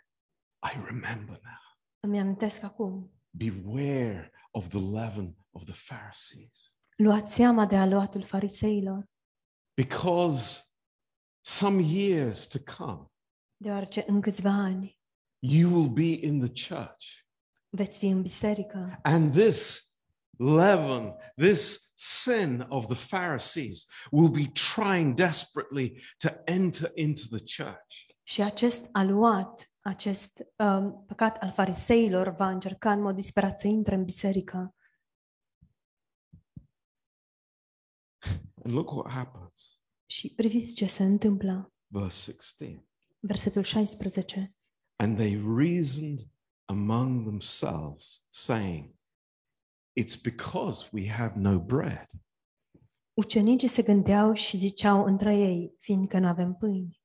I 0.73 0.83
remember 0.85 1.39
now. 1.43 1.61
îmi 1.99 2.19
amintesc 2.19 2.63
acum. 2.63 3.11
Beware 3.29 4.31
of 4.51 4.67
the 4.67 4.79
leaven 4.79 5.37
of 5.51 5.63
the 5.63 5.73
Pharisees. 5.87 6.77
Luați 6.95 7.33
seama 7.33 7.65
de 7.65 7.77
aluatul 7.77 8.23
fariseilor, 8.23 9.09
Because 9.73 10.63
some 11.45 11.81
years 11.81 12.47
to 12.47 12.57
come, 12.77 13.07
deoarece 13.57 14.03
în 14.07 14.21
câțiva 14.21 14.49
ani 14.51 14.99
you 15.39 15.71
will 15.73 15.89
be 15.89 16.25
in 16.25 16.39
the 16.49 16.75
church. 16.75 17.05
veți 17.69 17.97
fi 17.97 18.05
în 18.07 18.21
biserică 18.21 18.99
And 19.03 19.33
this 19.33 19.91
leaven, 20.37 21.15
this 21.35 21.93
sin 21.95 22.65
of 22.69 22.87
the 22.87 22.95
Pharisees 22.95 23.85
will 24.11 24.29
be 24.29 24.47
trying 24.47 25.15
desperately 25.15 26.01
to 26.17 26.29
enter 26.45 26.91
into 26.95 27.23
the 27.29 27.63
church. 27.63 28.13
și 28.23 28.41
acest 28.41 28.89
aluat, 28.91 29.71
acest 29.79 30.43
um, 30.57 31.03
păcat 31.07 31.37
al 31.37 31.51
fariseilor 31.51 32.35
va 32.35 32.49
încerca 32.49 32.91
în 32.91 33.01
mod 33.01 33.15
disperat 33.15 33.59
să 33.59 33.67
intre 33.67 33.95
în 33.95 34.03
biserică. 34.03 34.75
And 38.63 38.73
look 38.73 38.91
what 38.91 39.11
happens. 39.11 39.79
Și 40.05 40.33
priviți 40.33 40.73
ce 40.73 40.85
se 40.85 41.03
întâmplă. 41.03 41.73
Verse 41.87 42.31
16. 42.31 42.87
Versetul 43.19 43.63
16. 43.63 44.55
And 44.95 45.17
they 45.17 45.41
reasoned 45.57 46.27
among 46.65 47.25
themselves, 47.25 48.25
saying, 48.29 48.95
It's 49.99 50.21
because 50.21 50.89
we 50.91 51.09
have 51.09 51.39
no 51.39 51.59
bread. 51.59 52.07
Ucenicii 53.13 53.67
se 53.67 53.81
gândeau 53.81 54.33
și 54.33 54.57
ziceau 54.57 55.05
între 55.05 55.35
ei, 55.37 55.75
fiindcă 55.79 56.19
nu 56.19 56.27
avem 56.27 56.53
pâini. 56.53 57.01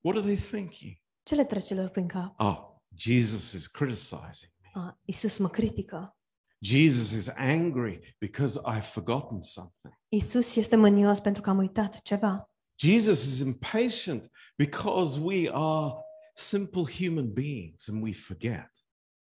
What 0.00 0.16
are 0.16 0.26
they 0.26 0.36
thinking? 0.36 0.96
Ce 1.22 1.34
le 1.34 1.44
trece 1.44 1.74
lor 1.74 1.88
prin 1.88 2.06
cap? 2.06 2.40
Oh, 2.40 2.58
Jesus 2.94 3.52
is 3.52 3.66
criticizing 3.66 4.52
me. 4.62 4.80
A, 4.80 5.00
Iisus 5.04 5.36
mă 5.38 5.48
critică. 5.48 6.16
Jesus 6.62 7.10
is 7.10 7.28
angry 7.36 8.16
because 8.18 8.60
I've 8.64 8.86
forgotten 8.92 9.42
something. 9.42 9.94
Iisus 10.08 10.56
este 10.56 10.76
mânios 10.76 11.20
pentru 11.20 11.42
că 11.42 11.50
am 11.50 11.58
uitat 11.58 12.02
ceva. 12.02 12.50
Jesus 12.78 13.24
is 13.24 13.38
impatient 13.38 14.30
because 14.56 15.18
we 15.20 15.50
are 15.52 15.92
simple 16.34 16.82
human 16.98 17.32
beings 17.32 17.88
and 17.88 18.02
we 18.02 18.12
forget. 18.12 18.70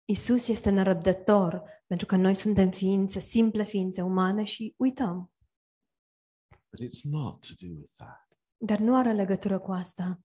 Iisus 0.09 0.47
este 0.47 0.69
nerăbdător 0.69 1.63
pentru 1.87 2.05
că 2.05 2.15
noi 2.15 2.35
suntem 2.35 2.71
ființe 2.71 3.19
simple, 3.19 3.63
ființe 3.63 4.01
umane 4.01 4.43
și 4.43 4.73
uităm. 4.77 5.31
But 6.69 6.81
it's 6.81 7.01
not 7.03 7.47
to 7.47 7.65
do 7.65 7.73
with 7.73 7.91
that. 7.95 8.37
Dar 8.57 8.79
nu 8.79 8.95
are 8.95 9.13
legătură 9.13 9.59
cu 9.59 9.71
asta. 9.71 10.21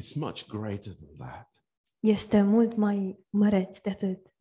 It's 0.00 0.14
much 0.14 0.46
greater 0.46 0.94
than 0.94 1.28
that. 1.28 1.62
Este 2.00 2.42
mult 2.42 2.76
mai 2.76 3.26
măreț 3.30 3.80
de 3.80 3.90
atât. 3.90 4.34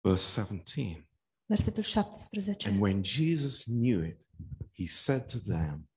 Verse 0.00 0.40
17. 0.40 1.08
Versetul 1.46 1.82
17. 1.82 2.68
And 2.68 2.80
when 2.80 3.04
Jesus 3.04 3.64
knew 3.64 4.04
it, 4.04 4.28
he 4.72 4.86
said 4.86 5.26
to 5.26 5.38
them, 5.38 5.88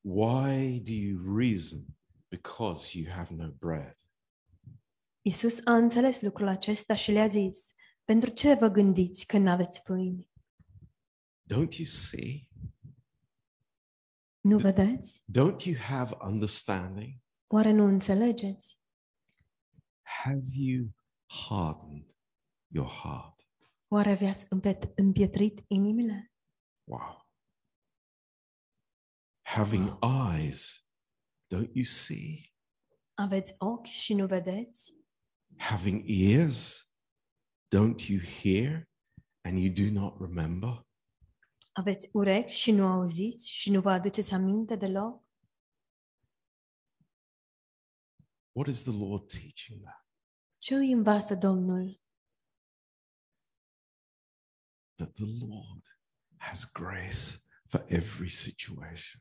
Why 0.00 0.80
do 0.80 0.92
you 0.92 1.36
reason 1.36 1.86
because 2.28 2.98
you 2.98 3.10
have 3.12 3.34
no 3.34 3.48
bread? 3.48 3.96
Iisus 5.26 5.58
a 5.64 5.74
înțeles 5.74 6.20
lucrul 6.20 6.48
acesta 6.48 6.94
și 6.94 7.10
le-a 7.10 7.26
zis, 7.26 7.74
pentru 8.04 8.30
ce 8.30 8.54
vă 8.54 8.68
gândiți 8.68 9.26
că 9.26 9.38
nu 9.38 9.50
aveți 9.50 9.82
pâini? 9.82 10.30
Don't 11.52 11.76
you 11.76 11.86
see? 11.86 12.48
Nu 14.40 14.56
vedeți? 14.56 15.22
Don't 15.22 15.64
you 15.64 15.76
have 15.80 16.16
understanding? 16.20 17.20
Oare 17.46 17.72
nu 17.72 17.84
înțelegeți? 17.84 18.80
Have 20.02 20.44
you 20.52 20.88
hardened 21.26 22.14
your 22.66 22.88
heart? 22.88 23.48
Oare 23.88 24.14
vi-ați 24.14 24.46
împet- 24.54 24.92
împietrit 24.94 25.64
inimile? 25.66 26.32
Wow. 26.84 27.28
Having 29.42 29.98
eyes, 30.34 30.86
don't 31.54 31.70
you 31.72 31.84
see? 31.84 32.54
Aveți 33.14 33.54
ochi 33.58 33.86
și 33.86 34.14
nu 34.14 34.26
vedeți? 34.26 34.94
Having 35.58 36.04
ears, 36.06 36.84
don't 37.68 38.08
you 38.08 38.20
hear 38.20 38.88
and 39.44 39.58
you 39.58 39.70
do 39.70 39.90
not 40.00 40.20
remember? 40.20 40.86
Aveți 41.72 42.08
urechi 42.12 42.52
și 42.52 42.70
nu 42.70 42.86
auziți 42.86 43.50
și 43.50 43.70
nu 43.70 43.80
vă 43.80 43.90
aduceți 43.90 44.34
aminte 44.34 44.76
deloc? 44.76 45.24
What 48.52 48.68
is 48.68 48.82
the 48.82 48.92
Lord 48.92 49.28
teaching 49.28 49.82
that? 49.82 50.06
Ce 50.58 50.74
îi 50.74 50.92
învață 50.92 51.34
Domnul? 51.34 52.00
That 54.94 55.12
the 55.12 55.46
Lord 55.46 56.00
has 56.36 56.72
grace 56.72 57.40
for 57.66 57.84
every 57.88 58.28
situation. 58.28 59.20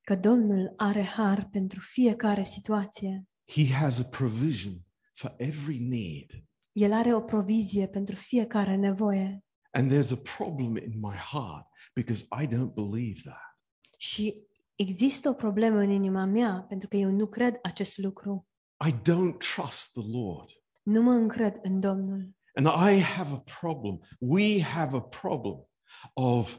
Că 0.00 0.16
Domnul 0.16 0.74
are 0.76 1.02
har 1.02 1.48
pentru 1.48 1.80
fiecare 1.80 2.44
situație. 2.44 3.28
He 3.46 3.72
has 3.72 3.98
a 3.98 4.08
provision 4.08 4.84
for 5.20 5.34
every 5.36 5.78
need. 5.78 6.44
El 6.72 6.92
are 6.92 7.14
o 7.14 7.20
provizie 7.20 7.88
pentru 7.88 8.14
fiecare 8.14 8.76
nevoie. 8.76 9.44
And 9.70 9.92
there's 9.92 10.12
a 10.12 10.20
problem 10.36 10.76
in 10.76 10.98
my 11.00 11.14
heart 11.14 11.66
because 11.94 12.26
I 12.42 12.46
don't 12.46 12.74
believe 12.74 13.20
that. 13.24 13.58
Și 13.98 14.34
există 14.74 15.28
o 15.28 15.34
problemă 15.34 15.78
în 15.78 15.90
inima 15.90 16.24
mea 16.24 16.64
pentru 16.68 16.88
că 16.88 16.96
eu 16.96 17.10
nu 17.10 17.26
cred 17.26 17.58
acest 17.62 17.98
lucru. 17.98 18.46
I 18.86 18.92
don't 18.92 19.38
trust 19.54 19.92
the 19.92 20.02
Lord. 20.06 20.48
Nu 20.82 21.02
mă 21.02 21.10
încred 21.10 21.58
în 21.62 21.80
Domnul. 21.80 22.34
And 22.54 22.66
I 22.66 23.00
have 23.00 23.34
a 23.34 23.42
problem. 23.60 24.00
We 24.18 24.62
have 24.62 24.96
a 24.96 25.00
problem 25.00 25.68
of 26.14 26.56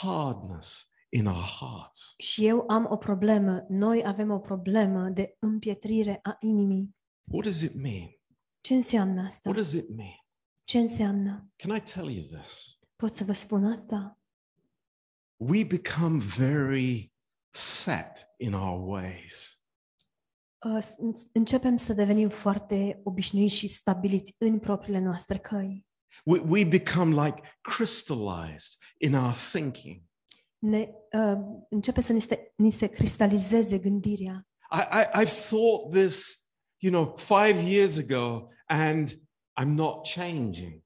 hardness 0.00 0.90
in 1.08 1.26
our 1.26 1.44
hearts. 1.60 2.14
Și 2.18 2.46
eu 2.46 2.64
am 2.68 2.86
o 2.90 2.96
problemă, 2.96 3.64
noi 3.68 4.02
avem 4.06 4.30
o 4.30 4.38
problemă 4.38 5.08
de 5.08 5.36
împietrire 5.38 6.18
a 6.22 6.36
inimii. 6.40 6.96
What 7.32 7.44
does 7.44 7.60
it 7.62 7.74
mean? 7.74 8.20
Ce 8.60 8.74
înseamnă 8.74 9.26
asta? 9.26 9.48
What 9.48 9.62
does 9.62 9.72
it 9.72 9.96
mean? 9.96 10.16
Ce 10.64 10.78
înseamnă? 10.78 11.50
Can 11.56 11.76
I 11.76 11.80
tell 11.80 12.10
you 12.10 12.22
this? 12.22 12.78
Pot 12.96 13.12
să 13.12 13.24
vă 13.24 13.32
spun 13.32 13.64
asta? 13.64 14.20
We 15.36 15.64
become 15.64 16.22
very 16.36 17.12
set 17.50 18.28
in 18.36 18.52
our 18.52 18.88
ways. 18.88 19.64
Uh, 20.66 20.86
Începem 21.32 21.76
să 21.76 21.92
devenim 21.92 22.28
foarte 22.28 23.00
obișnuiți 23.04 23.54
și 23.54 23.68
stabiliți 23.68 24.34
în 24.38 24.58
propriile 24.58 24.98
noastre 24.98 25.38
căi. 25.38 25.86
We, 26.24 26.38
we 26.38 26.64
become 26.64 27.24
like 27.24 27.40
crystallized 27.60 28.72
in 28.98 29.14
our 29.14 29.34
thinking. 29.52 30.02
Ne, 30.58 30.88
uh, 31.12 31.38
începe 31.68 32.00
să 32.00 32.12
ni 32.12 32.20
se, 32.20 32.52
ni 32.56 32.70
se 32.70 32.86
cristalizeze 32.86 33.78
gândirea. 33.78 34.46
I, 34.70 34.80
I, 34.80 35.24
I've 35.24 35.48
thought 35.48 35.92
this, 35.92 36.41
you 36.82 36.90
know, 36.90 37.14
five 37.16 37.62
years 37.62 37.96
ago, 37.96 38.50
and 38.66 39.14
I'm 39.56 39.74
not 39.74 40.04
changing. 40.04 40.82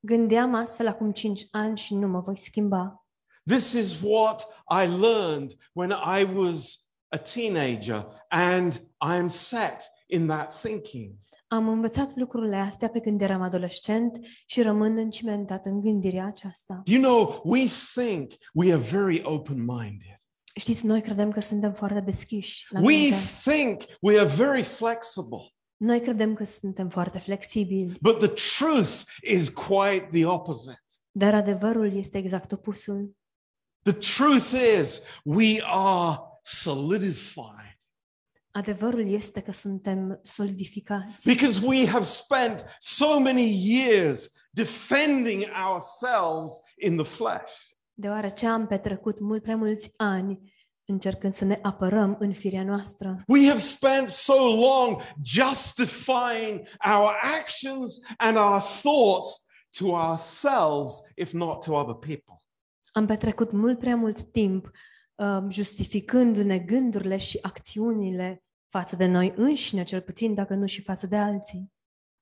Gândeam 0.00 0.54
astfel 0.54 0.88
acum 0.88 1.12
cinci 1.12 1.46
ani 1.50 1.78
și 1.78 1.94
nu 1.94 2.08
mă 2.08 2.20
voi 2.20 2.38
schimba. 2.38 3.06
This 3.46 3.72
is 3.72 4.00
what 4.02 4.46
I 4.70 4.86
learned 4.86 5.56
when 5.72 5.90
I 5.90 6.24
was 6.34 6.88
a 7.08 7.18
teenager, 7.18 8.06
and 8.28 8.80
I'm 9.04 9.28
set 9.28 9.90
in 10.06 10.26
that 10.26 10.60
thinking. 10.60 11.12
Am 11.48 11.68
învățat 11.68 12.16
lucrurile 12.16 12.56
astea 12.56 12.88
pe 12.88 13.00
când 13.00 13.20
eram 13.20 13.42
adolescent 13.42 14.18
și 14.46 14.62
rămân 14.62 14.96
încimentat 14.96 15.66
în 15.66 15.80
gândirea 15.80 16.26
aceasta. 16.26 16.82
You 16.84 17.02
know, 17.02 17.40
we 17.44 17.64
think 17.94 18.32
we 18.54 18.72
are 18.72 18.82
very 18.82 19.22
open 19.24 19.64
minded. 19.64 20.16
Știți, 20.56 20.86
noi 20.86 21.02
credem 21.02 21.30
că 21.32 21.40
suntem 21.40 21.72
foarte 21.72 22.00
deschiși 22.00 22.66
la 22.70 22.80
We 22.80 22.96
minte. 22.96 23.16
think 23.50 23.82
we 24.00 24.18
are 24.20 24.28
very 24.28 24.62
flexible. 24.62 25.38
Noi 25.76 26.00
credem 26.00 26.34
că 26.34 26.44
suntem 26.44 26.88
foarte 26.88 27.18
flexibili, 27.18 27.98
But 28.00 28.18
the 28.18 28.58
truth 28.58 29.02
is 29.22 29.48
quite 29.48 30.08
the 30.12 30.26
opposite. 30.26 30.82
dar 31.10 31.34
adevărul 31.34 31.96
este 31.96 32.18
exact 32.18 32.52
opusul. 32.52 33.16
The 33.82 33.92
truth 33.92 34.52
is, 34.80 35.00
we 35.24 35.60
are 35.64 36.18
solidified 36.42 37.72
Adevărul 38.50 39.10
este 39.12 39.40
că 39.40 39.52
suntem 39.52 40.20
solidificați. 40.22 41.26
because 41.28 41.66
we 41.66 41.86
have 41.88 42.04
spent 42.04 42.64
so 42.78 43.18
many 43.18 43.52
years 43.74 44.32
defending 44.50 45.44
ourselves 45.70 46.50
in 46.76 46.96
the 46.96 47.04
flesh. 47.06 47.52
Deoarece 47.94 48.46
am 48.46 48.66
petrecut 48.66 49.20
mult 49.20 49.42
prea 49.42 49.56
mulți 49.56 49.90
ani 49.96 50.52
încercând 50.84 51.32
să 51.32 51.44
ne 51.44 51.58
apărăm 51.62 52.16
în 52.18 52.32
firea 52.32 52.64
noastră. 52.64 53.22
We 53.26 53.46
have 53.46 53.58
spent 53.58 54.08
so 54.08 54.34
long 54.34 55.00
justifying 55.22 56.68
our 56.94 57.16
actions 57.40 57.98
and 58.16 58.36
our 58.36 58.60
thoughts 58.60 59.46
to 59.78 59.86
ourselves, 59.86 60.92
if 61.14 61.32
not 61.32 61.64
to 61.64 61.72
other 61.72 61.94
people. 61.94 62.36
Am 62.92 63.06
petrecut 63.06 63.52
mult 63.52 63.78
prea 63.78 63.96
mult 63.96 64.22
timp 64.32 64.70
uh, 65.14 65.38
justificându-ne 65.48 66.58
gândurile 66.58 67.16
și 67.16 67.38
acțiunile 67.42 68.44
față 68.68 68.96
de 68.96 69.06
noi 69.06 69.32
înșine, 69.36 69.84
cel 69.84 70.00
puțin 70.00 70.34
dacă 70.34 70.54
nu 70.54 70.66
și 70.66 70.82
față 70.82 71.06
de 71.06 71.16
alții. 71.16 71.72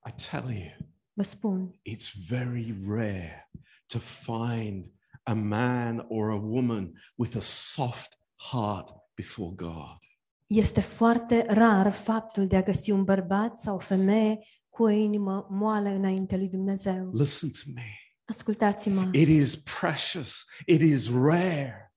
I 0.08 0.12
tell 0.30 0.50
you, 0.50 0.92
Vă 1.12 1.22
spun, 1.22 1.80
it's 1.90 2.26
very 2.28 2.74
rare 2.88 3.50
to 3.86 3.98
find 3.98 4.92
a 5.22 5.34
man 5.34 6.04
or 6.08 6.30
a 6.30 6.36
woman 6.36 6.92
with 7.16 7.36
a 7.36 7.40
soft 7.40 8.18
heart 8.50 8.90
before 9.14 9.52
God. 9.54 9.98
este 10.46 10.80
foarte 10.80 11.46
rar 11.48 11.92
faptul 11.92 12.46
de 12.46 12.56
a 12.56 12.62
găsi 12.62 12.90
un 12.90 13.04
bărbat 13.04 13.58
sau 13.58 13.74
o 13.74 13.78
femeie 13.78 14.38
cu 14.68 14.82
o 14.82 14.88
inimă 14.88 15.46
moale 15.50 16.26
lui 16.28 16.48
Dumnezeu. 16.48 17.10
Listen 17.12 17.50
to 17.50 17.70
me. 17.74 17.96
Ascultați-mă, 18.24 19.08
It 19.12 19.28
is 19.28 19.56
precious, 19.56 20.44
it 20.66 20.80
is 20.80 21.10
rare 21.12 21.92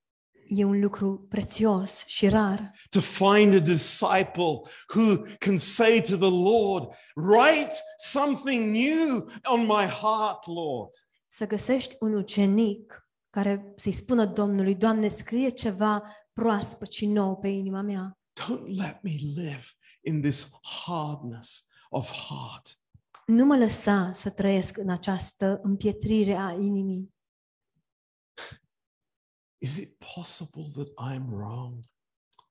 e 0.47 0.63
un 0.63 0.79
lucru 0.79 1.25
prețios 1.29 2.03
și 2.05 2.27
rar 2.27 2.71
to 2.89 2.99
find 2.99 3.53
a 3.53 3.59
disciple 3.59 4.61
who 4.95 5.17
can 5.39 5.57
say 5.57 6.01
to 6.01 6.17
the 6.17 6.29
Lord, 6.29 6.89
Write 7.15 7.75
something 7.97 8.75
new 8.75 9.29
on 9.43 9.65
my 9.65 9.85
heart, 9.85 10.47
Lord. 10.47 10.89
să 11.27 11.47
găsești 11.47 11.95
un 11.99 12.13
ucenic 12.13 13.04
care 13.35 13.73
să-i 13.75 13.91
spună 13.91 14.25
Domnului, 14.25 14.75
Doamne, 14.75 15.07
scrie 15.07 15.49
ceva 15.49 16.03
proaspăt 16.33 16.91
și 16.91 17.05
nou 17.05 17.37
pe 17.37 17.47
inima 17.47 17.81
mea. 17.81 18.19
Don't 18.41 18.67
let 18.67 19.01
me 19.01 19.11
live 19.35 19.65
in 20.01 20.21
this 20.21 20.49
hardness 20.85 21.65
of 21.89 22.11
heart. 22.11 22.79
Nu 23.25 23.45
mă 23.45 23.57
lăsa 23.57 24.11
să 24.11 24.29
trăiesc 24.29 24.77
în 24.77 24.89
această 24.89 25.59
împietrire 25.63 26.33
a 26.33 26.51
inimii. 26.51 27.13
Is 29.57 29.77
it 29.77 30.05
possible 30.15 30.63
that 30.73 31.13
I'm 31.13 31.25
wrong? 31.29 31.83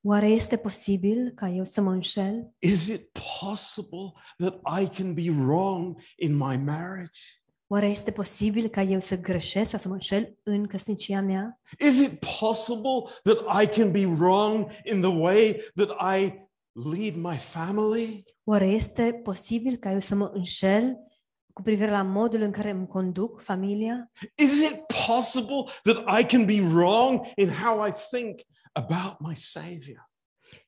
Oare 0.01 0.27
este 0.27 0.57
posibil 0.57 1.31
ca 1.35 1.49
eu 1.49 1.65
să 1.65 1.81
mă 1.81 1.93
înșel? 1.93 2.55
Is 2.59 2.87
it 2.87 3.19
possible 3.41 4.13
that 4.37 4.83
I 4.83 4.89
can 4.89 5.15
be 5.15 5.31
wrong 5.31 6.01
in 6.17 6.33
my 6.37 6.57
marriage? 6.57 7.21
Oare 7.67 7.87
este 7.87 8.11
posibil 8.11 8.69
ca 8.69 8.83
eu 8.83 9.01
să 9.01 9.19
greșesc 9.21 9.71
sau 9.71 9.79
să 9.79 9.89
mă 9.89 9.95
înșel 9.95 10.37
în 10.43 10.67
căsnicia 10.67 11.21
mea? 11.21 11.61
Is 11.87 12.01
it 12.01 12.25
possible 12.41 13.13
that 13.23 13.63
I 13.63 13.67
can 13.67 13.91
be 13.93 14.05
wrong 14.07 14.71
in 14.93 15.01
the 15.01 15.11
way 15.21 15.61
that 15.75 16.17
I 16.19 16.43
lead 16.73 17.15
my 17.15 17.37
family? 17.37 18.25
Oare 18.45 18.67
este 18.67 19.21
posibil 19.23 19.77
ca 19.77 19.91
eu 19.91 20.01
să 20.01 20.15
mă 20.15 20.31
înșel 20.35 20.97
cu 21.53 21.63
privire 21.63 21.91
la 21.91 22.03
modul 22.03 22.41
în 22.43 22.51
care 22.51 22.71
îmi 22.71 22.87
conduc 22.87 23.41
familia? 23.41 24.11
Is 24.43 24.61
it 24.61 24.81
possible 25.07 25.73
that 25.83 26.21
I 26.21 26.25
can 26.25 26.45
be 26.45 26.61
wrong 26.61 27.27
in 27.37 27.49
how 27.49 27.87
I 27.87 27.91
think 28.11 28.41
about 28.73 29.17
my 29.19 29.35
Savior? 29.37 30.11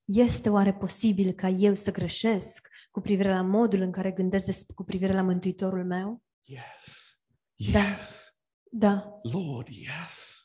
Este 0.05 0.49
oare 0.49 0.73
posibil 0.75 1.33
ca 1.33 1.49
eu 1.49 1.75
să 1.75 1.91
greșesc 1.91 2.69
cu 2.91 3.01
privire 3.01 3.29
la 3.29 3.43
modul 3.43 3.81
în 3.81 3.91
care 3.91 4.11
gândesc 4.11 4.47
des- 4.47 4.67
cu 4.75 4.85
privire 4.85 5.13
la 5.13 5.23
Mântuitorul 5.23 5.85
meu? 5.85 6.23
Yes. 6.49 7.19
Yes. 7.57 8.31
Da, 8.71 9.21
Lord, 9.23 9.69
yes. 9.69 10.45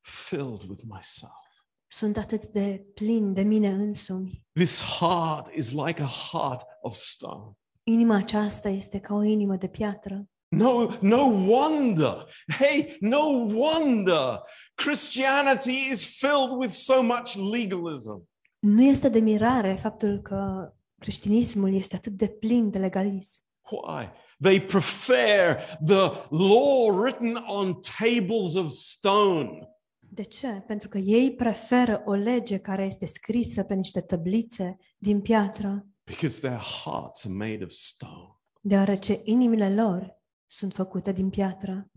filled 0.00 0.62
with 0.68 0.82
myself. 0.84 1.64
Sunt 1.86 2.16
atât 2.16 2.46
de 2.46 2.86
plin 2.94 3.32
de 3.32 3.42
mine 3.42 3.68
însumi. 3.68 4.46
This 4.52 4.80
heart 4.80 5.54
is 5.54 5.70
like 5.70 6.02
a 6.02 6.06
heart 6.06 6.64
of 6.80 6.94
stone. 6.94 7.56
Inima 7.82 8.16
aceasta 8.16 8.68
este 8.68 9.00
ca 9.00 9.14
o 9.14 9.22
inimă 9.22 9.56
de 9.56 9.68
piatră. 9.68 10.28
No, 10.48 10.98
no 11.00 11.24
wonder. 11.24 12.34
Hey, 12.58 12.96
no 13.00 13.20
wonder 13.54 14.40
Christianity 14.74 15.90
is 15.90 16.18
filled 16.18 16.50
with 16.50 16.72
so 16.72 17.02
much 17.02 17.34
legalism. 17.34 18.28
Nu 18.58 18.82
este 18.82 19.08
de 19.08 19.18
mirare 19.18 19.74
faptul 19.74 20.20
că 20.20 20.72
creștinismul 21.02 21.74
este 21.74 21.96
atât 21.96 22.12
de 22.12 22.28
plin 22.28 22.70
de 22.70 22.78
legalism. 22.78 23.40
Why? 23.70 24.08
They 24.40 24.60
prefer 24.60 25.56
the 25.84 26.26
law 26.30 27.00
written 27.00 27.36
on 27.46 27.80
tables 27.98 28.54
of 28.54 28.70
stone 28.70 29.72
De 30.14 30.22
ce? 30.22 30.48
Pentru 30.66 30.88
că 30.88 30.98
ei 30.98 31.34
preferă 31.34 32.02
o 32.04 32.12
lege 32.12 32.58
care 32.58 32.84
este 32.84 33.06
scrisă 33.06 33.62
pe 33.62 33.74
niște 33.74 34.00
tablițe 34.00 34.76
din 34.98 35.20
piatră, 35.20 35.86
because 36.04 36.40
their 36.40 36.60
hearts 36.60 37.24
are 37.24 37.34
made 37.34 37.64
of 37.64 37.70
stone. 37.70 38.40
deoarece 38.60 39.20
inimile 39.24 39.74
lor 39.74 40.20
sunt 40.50 40.72
făcute 40.72 41.12
din 41.12 41.30
piatră. 41.30 41.90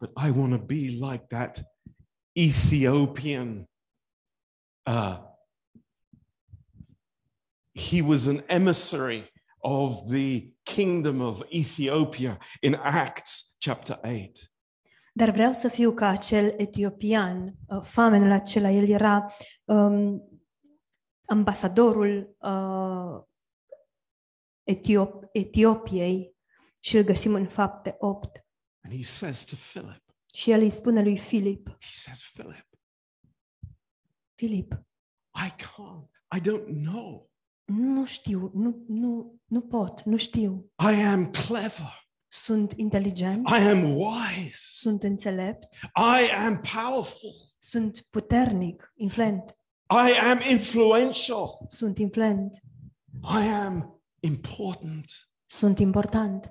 But 0.00 0.10
I 0.26 0.30
want 0.38 0.50
to 0.58 0.64
be 0.64 0.74
like 0.74 1.24
that 1.28 1.62
Ethiopian. 2.32 3.70
Uh, 4.90 5.18
he 7.74 8.00
was 8.02 8.26
an 8.26 8.42
emissary 8.46 9.30
of 9.58 10.08
the 10.10 10.52
kingdom 10.62 11.20
of 11.20 11.42
Ethiopia 11.50 12.38
in 12.60 12.74
Acts 12.74 13.56
chapter 13.58 13.98
8. 14.02 14.52
Dar 15.12 15.30
vreau 15.30 15.52
să 15.52 15.68
fiu 15.68 15.92
ca 15.94 16.06
acel 16.08 16.54
etiopian, 16.56 17.54
uh, 17.66 17.80
famenul 17.82 18.30
acela, 18.30 18.70
el 18.70 18.88
era 18.88 19.26
um, 19.64 20.22
ambasadorul 21.26 22.36
uh, 22.40 23.22
Etiop- 24.64 25.28
Etiopiei 25.32 26.36
și 26.80 26.96
îl 26.96 27.02
găsim 27.02 27.34
în 27.34 27.46
fapte 27.46 27.94
8. 27.98 28.44
And 28.84 28.94
he 28.94 29.02
says 29.02 29.44
to 29.44 29.56
Philip, 29.56 30.02
Și 30.34 30.50
el 30.50 30.60
îi 30.60 30.70
spune 30.70 31.02
lui 31.02 31.18
Filip, 31.18 31.68
he 31.68 31.90
says, 31.90 32.30
Philip, 32.32 32.68
Filip, 34.34 34.72
I 35.46 35.50
can't, 35.62 36.08
I 36.36 36.40
don't 36.40 36.66
know. 36.66 37.30
Nu 37.64 38.04
știu, 38.04 38.50
nu, 38.54 38.84
nu, 38.88 39.40
nu 39.44 39.60
pot, 39.60 40.02
nu 40.02 40.16
știu. 40.16 40.72
I 40.78 41.02
am 41.02 41.30
clever. 41.30 42.02
Sunt 42.28 42.72
inteligent, 42.76 43.48
I 43.48 43.52
am 43.68 43.84
wise. 43.96 44.56
sunt 44.58 45.02
înțelept, 45.02 45.74
I 45.94 46.30
am 46.30 46.60
powerful. 46.60 47.34
sunt 47.58 48.06
puternic, 48.10 48.92
influent, 48.96 49.56
I 49.90 50.18
am 50.18 50.38
influential. 50.50 51.48
sunt 51.68 51.98
influent, 51.98 52.60
I 53.22 53.46
am 53.48 54.02
important. 54.20 55.30
sunt 55.46 55.78
important, 55.78 56.50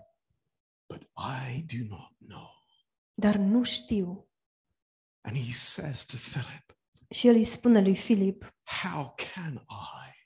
But 0.87 1.01
I 1.55 1.61
do 1.77 1.85
not 1.95 2.11
know. 2.27 2.49
dar 3.13 3.35
nu 3.35 3.63
știu. 3.63 4.27
And 5.21 5.35
he 5.37 5.51
says 5.51 6.05
to 6.05 6.17
Philip, 6.17 6.77
Și 7.09 7.27
el 7.27 7.35
îi 7.35 7.43
spune 7.45 7.81
lui 7.81 7.95
Filip, 7.95 8.53
How 8.81 9.13
can 9.33 9.53
I, 9.69 10.22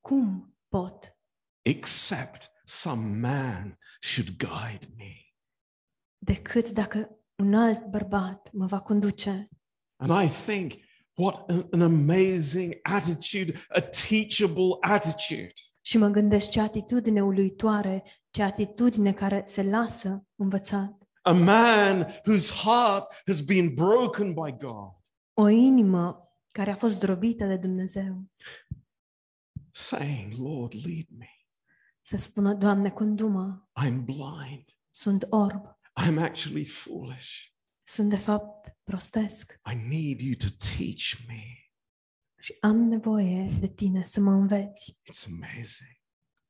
cum 0.00 0.54
pot? 0.68 1.14
except 1.62 2.50
some 2.64 3.18
man 3.20 3.78
should 4.00 4.36
guide 4.36 4.86
me? 4.96 5.14
decât 6.18 6.70
dacă 6.70 7.10
un 7.36 7.54
alt 7.54 7.84
bărbat 7.84 8.48
mă 8.52 8.66
va 8.66 8.80
conduce. 8.80 9.48
And 9.96 10.22
I 10.24 10.28
think, 10.28 10.72
what 11.14 11.50
an, 11.50 11.66
an 11.70 11.80
amazing 11.80 12.78
attitude, 12.82 13.52
a 13.68 13.80
teachable 13.80 14.76
attitude. 14.80 15.52
Și 15.82 15.98
mă 15.98 16.08
gândesc 16.08 16.50
ce 16.50 16.60
atitudine 16.60 17.22
uluitoare, 17.22 18.02
ce 18.30 18.42
atitudine 18.42 19.12
care 19.12 19.42
se 19.46 19.62
lasă 19.62 20.26
învățat. 20.36 20.98
A 21.22 21.32
man 21.32 22.06
whose 22.26 22.52
heart 22.52 23.22
has 23.26 23.40
been 23.40 23.74
broken 23.74 24.26
by 24.32 24.56
God, 24.58 24.94
O 25.34 25.48
inimă 25.48 26.34
care 26.50 26.70
a 26.70 26.74
fost 26.74 26.98
drobită 26.98 27.44
de 27.44 27.56
Dumnezeu. 27.56 28.24
Saying, 29.72 30.32
Lord, 30.36 30.72
lead 30.86 31.06
me. 31.08 31.28
Să 32.00 32.16
spună, 32.16 32.54
Doamne, 32.54 32.90
condu-mă, 32.90 33.68
I'm 33.86 34.04
blind. 34.04 34.64
sunt 34.90 35.26
orb, 35.28 35.78
I'm 36.04 36.18
actually 36.18 36.64
foolish. 36.64 37.46
sunt 37.82 38.10
de 38.10 38.16
fapt 38.16 38.76
prostesc 38.84 39.60
I 39.72 39.74
need 39.74 40.20
you 40.20 40.34
to 40.34 40.46
teach 40.76 41.26
me. 41.26 41.42
și 42.40 42.56
am 42.60 42.76
nevoie 42.76 43.50
de 43.60 43.68
tine 43.68 44.04
să 44.04 44.20
mă 44.20 44.30
înveți. 44.30 44.92
It's 45.02 45.26
amazing. 45.26 45.98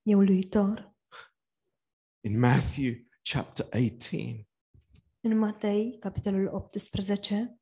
E 0.03 0.15
uluitor. 0.15 0.95
In 2.25 2.39
Matthew 2.39 2.95
chapter 3.23 3.67
18 3.67 4.49
În 5.21 5.39
Matei, 5.39 5.97
capitolul 5.99 6.47
18, 6.47 7.61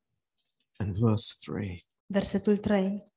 and 0.77 0.95
verse 0.95 1.35
3, 1.51 1.87
versetul 2.05 2.57
3, 2.57 3.11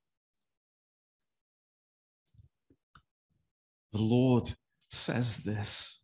the 3.92 4.00
Lord 4.00 4.58
says 4.86 5.36
this 5.36 6.00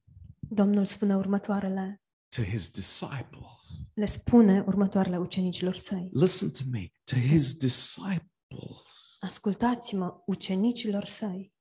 Domnul 0.50 0.86
spune 0.86 1.16
următoarele. 1.16 2.02
to 2.36 2.42
his 2.42 2.70
disciples. 2.70 3.86
Le 3.94 4.06
spune 4.06 4.64
următoarele 4.66 5.18
ucenicilor 5.18 5.76
săi. 5.76 6.10
Listen 6.12 6.50
to 6.50 6.62
me, 6.70 6.92
to 7.04 7.16
his 7.16 7.54
disciples. 7.54 9.16
Ascultați-mă, 9.20 10.22
ucenicilor 10.26 11.04
săi. 11.04 11.52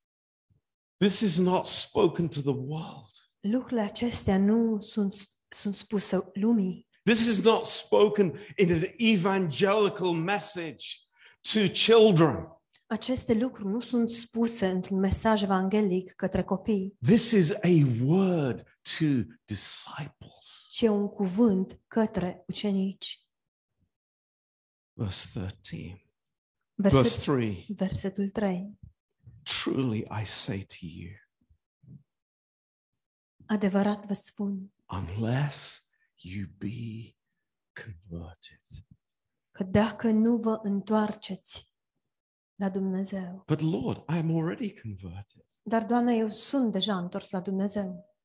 This 0.97 1.19
is 1.19 1.37
not 1.37 1.65
spoken 1.65 2.27
to 2.27 2.41
the 2.41 2.55
world. 2.55 3.11
Lucrurile 3.39 3.81
acestea 3.81 4.37
nu 4.37 4.81
sunt, 4.81 5.15
sunt 5.47 5.75
spuse 5.75 6.19
lumii. 6.33 6.87
This 7.03 7.27
is 7.27 7.43
not 7.43 7.65
spoken 7.65 8.39
in 8.57 8.71
an 8.71 8.81
evangelical 8.97 10.11
message 10.11 10.85
to 11.53 11.59
children. 11.71 12.47
Aceste 12.89 13.33
lucruri 13.33 13.67
nu 13.67 13.79
sunt 13.79 14.09
spuse 14.09 14.67
într-un 14.67 14.99
mesaj 14.99 15.41
evanghelic 15.41 16.11
către 16.13 16.43
copii, 16.43 16.97
This 17.01 17.31
is 17.31 17.51
a 17.51 17.69
word 18.03 18.61
to 18.99 19.05
disciples. 19.45 20.67
ci 20.69 20.81
e 20.81 20.89
un 20.89 21.07
cuvânt 21.07 21.81
către 21.87 22.43
ucenici. 22.47 23.25
Verse 24.93 25.29
13. 25.39 26.01
Verse 26.75 26.97
Verset, 26.97 27.23
3 27.23 27.65
versetul 27.77 28.29
3. 28.29 28.79
Truly 29.43 29.99
I 30.21 30.25
say 30.25 30.65
to 30.65 30.75
you, 30.85 31.09
Adevărat 33.45 34.05
vă 34.05 34.13
spun 34.13 34.73
unless 34.89 35.89
you 36.15 36.47
be 36.57 37.15
converted. 37.83 38.61
că 39.51 39.63
dacă 39.63 40.09
nu 40.09 40.37
vă 40.37 40.59
întoarceți 40.63 41.71
la 42.57 42.69
Dumnezeu, 42.69 43.43
But 43.47 43.59
Lord, 43.61 43.97
I 43.97 44.17
am 44.17 44.35
already 44.35 44.79
converted. 44.81 45.45
dar, 45.61 45.85
Doamne, 45.85 46.15
eu 46.15 46.29
sunt 46.29 46.71
deja 46.71 46.97
întors 46.97 47.29
la 47.29 47.39
Dumnezeu. 47.41 48.15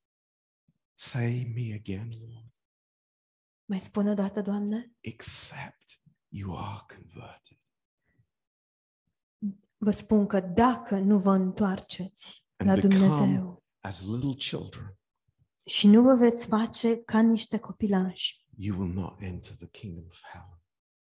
Say 0.95 1.53
me 1.55 1.75
again, 1.75 2.09
Lord, 2.21 2.51
Mai 3.65 3.79
spune 3.81 4.11
o 4.11 4.15
dată, 4.15 4.41
Doamne? 4.41 4.93
except 5.01 6.01
you 6.29 6.57
are 6.59 6.85
converted. 6.95 7.59
Vă 9.77 9.91
spun 9.91 10.27
că 10.27 10.41
dacă 10.41 10.99
nu 10.99 11.19
vă 11.19 11.31
întoarceți 11.33 12.47
And 12.57 12.69
la 12.69 12.75
become 12.75 12.95
Dumnezeu 12.95 13.65
as 13.81 14.03
little 14.03 14.35
children, 14.35 14.97
și 15.67 15.87
nu 15.87 16.03
vă 16.03 16.15
veți 16.15 16.47
face 16.47 16.97
ca 17.03 17.21
niște 17.21 17.59
copilași, 17.59 18.47
you 18.57 18.79
will 18.81 18.93
not 18.93 19.21
enter 19.21 19.55
the 19.57 19.69
kingdom 19.69 20.05
of 20.07 20.21
heaven. 20.33 20.61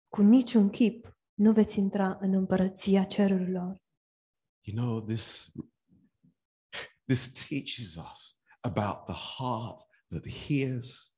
cu 0.08 0.22
niciun 0.22 0.70
chip 0.70 1.17
nu 1.38 1.52
veți 1.52 1.78
intra 1.78 2.16
în 2.20 2.32
împărăția 2.32 3.04
cerurilor. 3.04 3.82
You 4.60 4.76
know, 4.76 5.00
this, 5.00 5.52
this 7.06 7.32
teaches 7.32 7.94
us 7.94 8.40
about 8.60 9.04
the 9.04 9.14
heart 9.36 9.86
that 10.08 10.28
hears, 10.46 11.12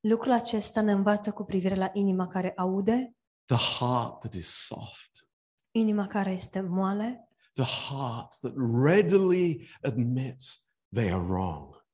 Lucrul 0.00 0.32
acesta 0.32 0.80
ne 0.82 0.92
învață 0.92 1.32
cu 1.32 1.44
privire 1.44 1.74
la 1.74 1.90
inima 1.92 2.26
care 2.26 2.52
aude, 2.56 3.16
the 3.44 3.56
heart 3.56 4.18
that 4.18 4.32
is 4.32 4.48
soft, 4.66 5.28
inima 5.70 6.06
care 6.06 6.30
este 6.30 6.60
moale, 6.60 7.28
the 7.52 7.64
heart 7.64 8.38
that 8.40 8.54
readily 8.84 9.68
admits 9.82 10.68
they 10.94 11.12
are 11.12 11.24
wrong. 11.24 11.86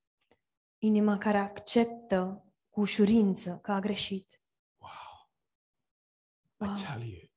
inima 0.79 1.19
care 1.19 1.39
acceptă 1.39 2.45
cu 2.69 2.81
ușurință 2.81 3.59
că 3.63 3.73
a 3.73 3.81
greșit. 3.81 4.43
Wow. 4.79 5.31
Wow. 6.57 6.73
I 6.73 6.83
tell 6.83 7.03
you, 7.03 7.31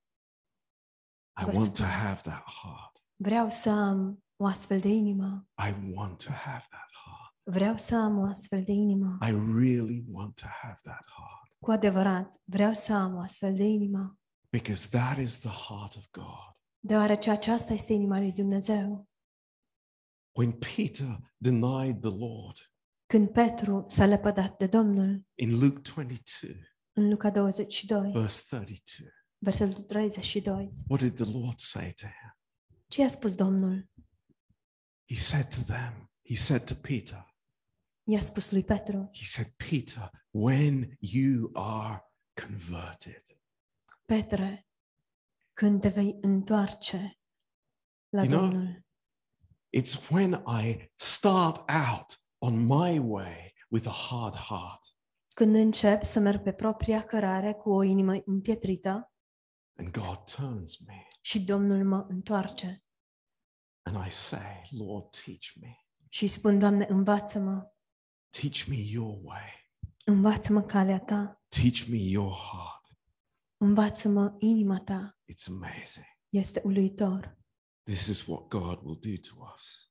I 1.41 1.43
Vă 1.43 1.51
want 1.53 1.73
to 1.73 1.83
spun. 1.83 1.85
have 1.85 2.21
that 2.21 2.43
heart. 2.43 3.03
Vreau 3.15 3.49
să 3.49 3.69
am 3.69 4.23
o 4.35 4.45
astfel 4.45 4.79
de 4.79 4.87
inimă. 4.87 5.47
I 5.69 5.93
want 5.93 6.23
to 6.25 6.31
have 6.31 6.65
that 6.69 6.89
heart. 7.03 7.33
Vreau 7.43 7.77
să 7.77 7.95
am 7.95 8.17
o 8.17 8.23
astfel 8.23 8.63
de 8.63 8.71
inimă. 8.71 9.17
I 9.21 9.31
really 9.31 10.05
want 10.11 10.35
to 10.35 10.45
have 10.61 10.75
that 10.83 11.05
heart 11.15 11.51
Cu 11.59 11.71
adevărat, 11.71 12.41
vreau 12.43 12.73
să 12.73 12.93
am 12.93 13.15
o 13.15 13.19
astfel 13.19 13.55
de 13.55 13.63
inimă. 13.63 14.19
because 14.49 14.87
that 14.89 15.17
is 15.17 15.39
the 15.39 15.49
heart 15.49 15.95
of 15.95 16.05
God. 16.11 16.51
Deoarece 16.79 17.29
aceasta 17.29 17.73
este 17.73 17.93
inima 17.93 18.19
lui 18.19 18.31
Dumnezeu. 18.31 19.07
When 20.37 20.51
Peter 20.51 21.33
denied 21.37 21.99
the 22.01 22.09
Lord 22.17 22.71
Când 23.05 23.29
Petru 23.29 23.85
s-a 23.87 24.05
lepădat 24.05 24.57
de 24.57 24.67
Domnul, 24.67 25.25
in 25.35 25.59
Luke 25.59 25.91
22, 25.95 26.61
în 26.93 27.09
Luca 27.09 27.29
22, 27.31 28.11
verse 28.11 28.41
32, 28.47 29.09
versetul 29.37 29.83
32, 29.83 30.67
what 30.87 31.01
did 31.01 31.15
the 31.15 31.31
Lord 31.31 31.57
say 31.57 31.93
to 31.93 32.05
him? 32.05 32.37
ce 32.87 33.03
a 33.03 33.07
spus 33.07 33.33
Domnul? 33.35 33.89
He 35.05 35.15
said 35.15 35.47
to 35.47 35.61
them, 35.61 36.11
He 36.21 36.35
said 36.35 36.63
to 36.63 36.75
Peter, 36.75 37.25
I-a 38.03 38.19
spus 38.19 38.51
lui 38.51 38.63
Petru, 38.63 39.09
He 39.13 39.23
said, 39.23 39.53
Peter, 39.69 40.09
when 40.31 40.97
you 40.99 41.49
are 41.53 42.03
converted, 42.33 43.23
Petre, 44.05 44.67
când 45.53 45.81
te 45.81 45.89
vei 45.89 46.17
întoarce 46.21 47.19
la 48.09 48.23
You 48.23 48.31
know, 48.31 48.49
Domnul, 48.49 48.85
it's 49.77 50.09
when 50.09 50.43
I 50.47 50.91
start 50.95 51.57
out 51.69 52.19
on 52.37 52.65
my 52.65 52.99
way 52.99 53.53
with 53.69 53.87
a 53.87 53.91
hard 53.91 54.35
heart. 54.35 54.95
Când 55.33 55.55
încep 55.55 56.03
să 56.03 56.19
merg 56.19 56.41
pe 56.41 56.53
propria 56.53 57.03
cărare 57.03 57.53
cu 57.53 57.69
o 57.69 57.83
inimă 57.83 58.21
împietrită 58.25 59.14
and 59.77 59.91
God 59.91 60.23
turns 60.35 60.77
me 60.79 61.07
și 61.21 61.43
Domnul 61.43 61.83
mă 61.85 62.05
întoarce 62.09 62.83
and 63.81 64.05
I 64.07 64.09
say, 64.09 64.67
Lord, 64.69 65.09
teach 65.09 65.51
me, 65.61 65.75
și 66.09 66.23
îi 66.23 66.29
spun, 66.29 66.59
Doamne, 66.59 66.85
învață-mă, 66.89 67.71
teach 68.29 68.63
me 68.67 68.75
your 68.75 69.17
way, 69.23 69.71
învață-mă 70.05 70.61
calea 70.61 70.99
Ta, 70.99 71.41
teach 71.47 71.85
me 71.89 71.97
your 71.97 72.31
heart. 72.31 72.85
învață-mă 73.57 74.35
inima 74.39 74.79
Ta, 74.79 75.17
It's 75.31 75.47
amazing. 75.47 76.05
este 76.29 76.61
uluitor. 76.63 77.37
This 77.83 78.07
is 78.07 78.25
what 78.25 78.47
God 78.47 78.79
will 78.83 78.99
do 79.01 79.11
to 79.29 79.51
us. 79.53 79.89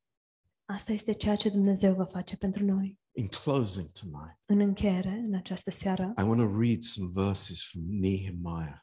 Asta 0.65 0.93
este 0.93 1.13
ceea 1.13 1.37
ce 1.37 1.49
Dumnezeu 1.49 1.95
va 1.95 2.05
face 2.05 2.37
pentru 2.37 2.65
noi. 2.65 3.01
In 3.17 3.27
closing 3.27 3.91
tonight, 3.91 4.41
În 4.45 4.61
încheiere, 4.61 5.11
în 5.11 5.35
această 5.35 5.71
seară, 5.71 6.13
I 6.19 6.23
want 6.23 6.41
to 6.41 6.59
read 6.61 6.81
some 6.83 7.11
verses 7.15 7.63
from 7.63 7.83
Nehemiah. 7.89 8.79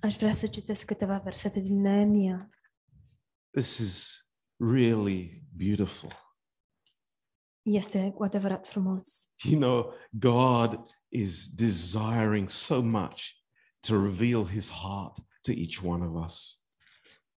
Aș 0.00 0.16
vrea 0.16 0.32
să 0.32 0.46
citesc 0.46 0.86
câteva 0.86 1.18
versete 1.18 1.60
din 1.60 1.80
Neemia. 1.80 2.50
This 3.50 3.78
is 3.78 4.26
really 4.56 5.46
beautiful. 5.56 6.12
Este 7.62 8.10
cu 8.10 8.22
adevărat 8.22 8.66
frumos. 8.66 9.30
You 9.42 9.60
know, 9.60 9.92
God 10.10 10.84
is 11.08 11.46
desiring 11.46 12.48
so 12.48 12.82
much 12.82 13.30
to 13.80 14.02
reveal 14.02 14.46
his 14.46 14.70
heart 14.70 15.16
to 15.40 15.52
each 15.52 15.82
one 15.84 16.06
of 16.06 16.24
us. 16.24 16.62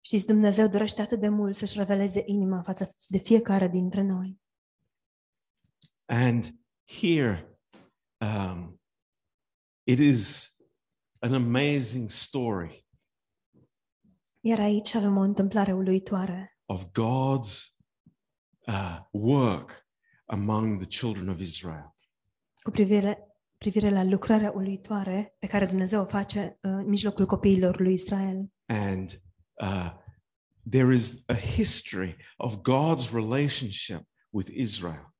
Știți, 0.01 0.25
Dumnezeu 0.25 0.67
dorește 0.67 1.01
atât 1.01 1.19
de 1.19 1.29
mult 1.29 1.55
să-și 1.55 1.77
reveleze 1.77 2.23
inima 2.25 2.61
față 2.61 2.95
de 3.07 3.17
fiecare 3.17 3.67
dintre 3.67 4.01
noi. 4.01 4.41
And 6.05 6.59
here, 6.85 7.59
um, 8.19 8.81
it 9.83 9.99
is 9.99 10.50
an 11.21 11.33
amazing 11.33 12.09
story 12.09 12.85
Iar 14.43 14.59
aici 14.59 14.93
avem 14.93 15.17
o 15.17 15.21
întâmplare 15.21 15.73
uluitoare 15.73 16.57
of 16.65 16.85
God's 16.91 17.75
uh, 18.67 18.99
work 19.11 19.87
among 20.25 20.79
the 20.79 20.87
children 20.87 21.29
of 21.29 21.39
Israel. 21.39 21.95
cu 22.63 22.71
privire, 22.71 23.17
privire 23.57 23.89
la 23.89 24.03
lucrarea 24.03 24.51
uluitoare 24.51 25.35
pe 25.39 25.47
care 25.47 25.65
Dumnezeu 25.65 26.01
o 26.01 26.05
face 26.05 26.57
uh, 26.61 26.71
în 26.71 26.87
mijlocul 26.87 27.25
copiilor 27.25 27.79
lui 27.79 27.93
Israel. 27.93 28.51
And 28.65 29.21
uh, 29.53 29.91
there 30.69 30.93
is 30.93 31.23
a 31.25 31.35
history 31.35 32.15
of 32.37 32.55
God's 32.55 33.11
relationship 33.11 34.01
with 34.29 34.49
Israel. 34.53 35.13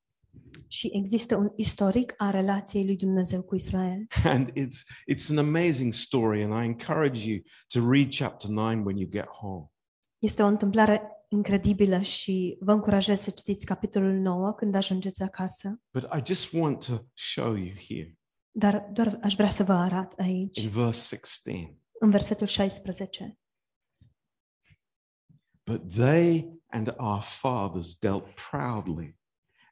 Și 0.71 0.89
există 0.93 1.35
un 1.35 1.51
istoric 1.55 2.13
a 2.17 2.29
relației 2.29 2.85
lui 2.85 2.95
Dumnezeu 2.95 3.41
cu 3.41 3.55
Israel. 3.55 4.07
And 4.33 4.49
it's, 4.49 4.77
it's 5.13 5.29
an 5.29 5.37
amazing 5.37 5.93
story, 5.93 6.43
and 6.43 6.63
I 6.63 6.65
encourage 6.65 7.29
you 7.29 7.39
to 7.67 7.91
read 7.91 8.15
chapter 8.15 8.49
9 8.49 8.81
when 8.83 8.97
you 8.97 9.09
get 9.09 9.27
home. 9.27 9.65
Este 10.17 10.43
o 10.43 10.45
întâmplare 10.45 11.01
incredibilă 11.27 12.01
și 12.01 12.57
vă 12.59 12.71
încurajez 12.71 13.21
să 13.21 13.29
citiți 13.29 13.65
capitolul 13.65 14.13
9 14.13 14.53
când 14.53 14.75
ajungeți 14.75 15.21
acasă. 15.21 15.81
But 15.93 16.03
I 16.03 16.33
just 16.33 16.53
want 16.53 16.85
to 16.85 16.93
show 17.13 17.55
you 17.55 17.73
here 17.87 18.19
Dar 18.51 18.89
doar 18.93 19.19
aș 19.21 19.35
vrea 19.35 19.49
să 19.49 19.63
vă 19.63 19.73
arăt 19.73 20.13
aici, 20.19 20.61
in 20.61 20.69
verse 20.69 21.15
16. 21.15 21.77
în 21.99 22.09
versetul 22.09 22.47
16. 22.47 23.39
But 25.63 25.93
they 25.93 26.59
and 26.67 26.95
our 26.97 27.21
fathers 27.21 27.97
dealt 27.99 28.25
proudly 28.49 29.19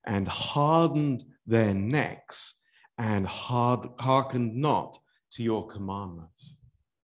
and 0.02 0.28
hardened 0.28 1.22
their 1.50 1.74
necks 1.74 2.60
and 2.96 3.26
hard, 3.28 4.02
hearkened 4.02 4.54
not 4.54 4.96
to 5.36 5.42
your 5.42 5.66
commandments. 5.66 6.60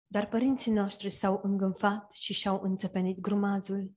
Dar 0.07 0.27
părinții 0.29 0.73
noștri 0.73 1.11
s-au 1.11 1.41
îngânfat 1.43 2.13
și 2.13 2.33
și-au 2.33 2.61
înțepenit 2.63 3.21
grumazul 3.21 3.93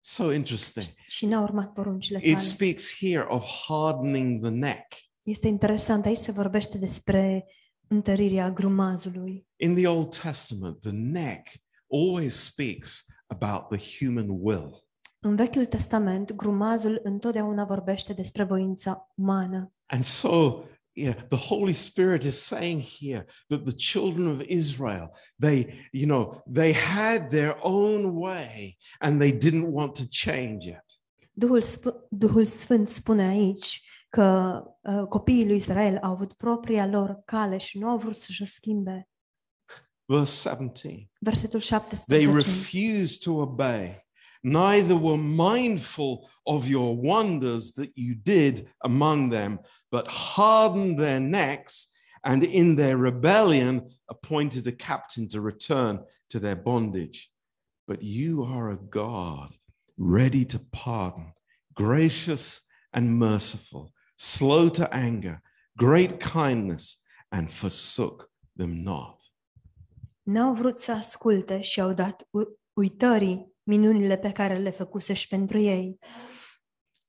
So 0.00 0.32
interesting. 0.32 0.86
și 1.08 1.26
n-au 1.26 1.42
urmat 1.42 1.72
poruncile 1.72 2.18
It 2.18 2.24
tale. 2.34 2.46
speaks 2.46 2.96
here 2.98 3.24
of 3.28 3.44
hardening 3.68 4.40
the 4.40 4.50
neck. 4.50 4.86
Este 5.22 5.48
interesant, 5.48 6.04
aici 6.06 6.18
se 6.18 6.32
vorbește 6.32 6.78
despre 6.78 7.44
întărirea 7.88 8.50
grumazului. 8.50 9.46
In 9.56 9.74
the 9.74 9.86
Old 9.88 10.16
Testament, 10.20 10.80
the 10.80 10.90
neck 10.90 11.48
always 11.92 12.34
speaks 12.34 13.04
about 13.26 13.68
the 13.78 14.04
human 14.04 14.26
will. 14.28 14.86
În 15.24 15.36
Vechiul 15.36 15.66
Testament, 15.66 16.32
grumazul 16.32 17.00
întotdeauna 17.02 17.64
vorbește 17.64 18.12
despre 18.12 18.44
voința 18.44 19.10
umană. 19.14 19.72
And 19.86 20.04
so, 20.04 20.62
yeah, 20.92 21.14
the 21.28 21.36
Holy 21.36 21.72
Spirit 21.72 22.22
is 22.22 22.34
saying 22.34 22.82
here 22.82 23.26
that 23.46 23.62
the 23.64 23.74
children 23.74 24.26
of 24.26 24.40
Israel, 24.46 25.10
they, 25.40 25.88
you 25.92 26.06
know, 26.06 26.42
they 26.52 26.72
had 26.72 27.28
their 27.28 27.56
own 27.60 28.04
way 28.04 28.76
and 28.98 29.18
they 29.18 29.32
didn't 29.32 29.68
want 29.70 29.92
to 29.92 30.02
change 30.10 30.68
it. 30.68 31.02
Duhul, 31.32 31.62
Sp- 31.62 32.08
Duhul 32.10 32.46
Sfânt 32.46 32.88
spune 32.88 33.22
aici 33.22 33.82
că 34.08 34.60
uh, 34.80 35.06
copiii 35.08 35.46
lui 35.46 35.56
Israel 35.56 35.98
au 36.02 36.10
avut 36.10 36.32
propria 36.32 36.86
lor 36.86 37.22
cale 37.24 37.58
și 37.58 37.78
nu 37.78 37.88
au 37.88 37.96
vrut 37.98 38.16
să-și 38.16 38.42
o 38.42 38.46
schimbe. 38.46 39.08
Verse 40.04 40.48
17. 40.48 41.10
Versetul 41.18 41.60
They 41.60 42.22
17. 42.22 42.34
refused 42.34 43.18
to 43.18 43.32
obey, 43.32 44.03
neither 44.44 44.94
were 44.94 45.16
mindful 45.16 46.28
of 46.46 46.68
your 46.68 46.94
wonders 46.96 47.72
that 47.72 47.96
you 47.96 48.14
did 48.14 48.68
among 48.82 49.30
them, 49.30 49.58
but 49.90 50.06
hardened 50.06 50.98
their 50.98 51.18
necks 51.18 51.88
and 52.24 52.44
in 52.44 52.76
their 52.76 52.96
rebellion 52.96 53.90
appointed 54.08 54.66
a 54.66 54.72
captain 54.72 55.28
to 55.28 55.40
return 55.40 56.00
to 56.28 56.38
their 56.38 56.56
bondage. 56.56 57.30
But 57.88 58.02
you 58.02 58.44
are 58.44 58.70
a 58.70 58.76
God 58.76 59.56
ready 59.98 60.44
to 60.46 60.60
pardon, 60.72 61.32
gracious 61.74 62.62
and 62.92 63.18
merciful, 63.18 63.92
slow 64.16 64.68
to 64.70 64.94
anger, 64.94 65.40
great 65.76 66.20
kindness, 66.20 66.98
and 67.32 67.50
forsook 67.50 68.30
them 68.56 68.82
not. 68.84 69.22
N-au 70.22 70.54
vrut 70.54 70.78
să 70.78 70.92
asculte 70.92 71.60
și 71.60 71.80
au 71.80 71.92
dat 71.92 72.28
uitării 72.72 73.53
minunile 73.64 74.16
pe 74.16 74.32
care 74.32 74.58
le 74.58 74.70
făcusești 74.70 75.28
pentru 75.28 75.58
ei. 75.58 75.98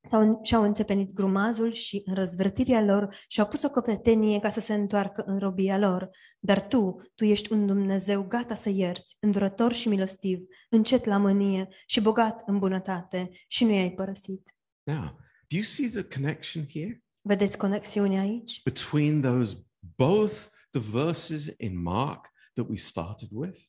S-au, 0.09 0.39
și-au 0.43 0.63
înțepenit 0.63 1.13
grumazul 1.13 1.71
și 1.71 2.01
în 2.05 2.13
răzvrătirea 2.13 2.81
lor 2.81 3.15
și-au 3.27 3.47
pus 3.47 3.63
o 3.63 3.69
copletenie 3.69 4.39
ca 4.39 4.49
să 4.49 4.59
se 4.59 4.73
întoarcă 4.73 5.23
în 5.25 5.39
robia 5.39 5.77
lor. 5.77 6.09
Dar 6.39 6.67
tu, 6.67 7.01
tu 7.15 7.25
ești 7.25 7.51
un 7.51 7.65
Dumnezeu 7.65 8.23
gata 8.23 8.55
să 8.55 8.69
ierți, 8.69 9.17
îndurător 9.19 9.73
și 9.73 9.87
milostiv, 9.87 10.39
încet 10.69 11.05
la 11.05 11.17
mânie 11.17 11.67
și 11.85 12.01
bogat 12.01 12.41
în 12.45 12.59
bunătate 12.59 13.29
și 13.47 13.63
nu 13.63 13.71
i-ai 13.71 13.91
părăsit. 13.91 14.55
Now, 14.83 15.03
do 15.47 15.55
you 15.55 15.63
see 15.63 15.89
the 15.89 16.03
connection 16.03 16.65
here 16.71 17.03
Vedeți 17.21 17.57
conexiunea 17.57 18.21
aici? 18.21 18.61
between 18.63 19.21
those 19.21 19.55
both 19.95 20.33
the 20.71 20.81
verses 20.91 21.53
in 21.57 21.81
Mark 21.81 22.31
that 22.53 22.67
we 22.69 22.75
started 22.75 23.29
with 23.31 23.59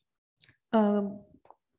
Uh, 0.71 1.03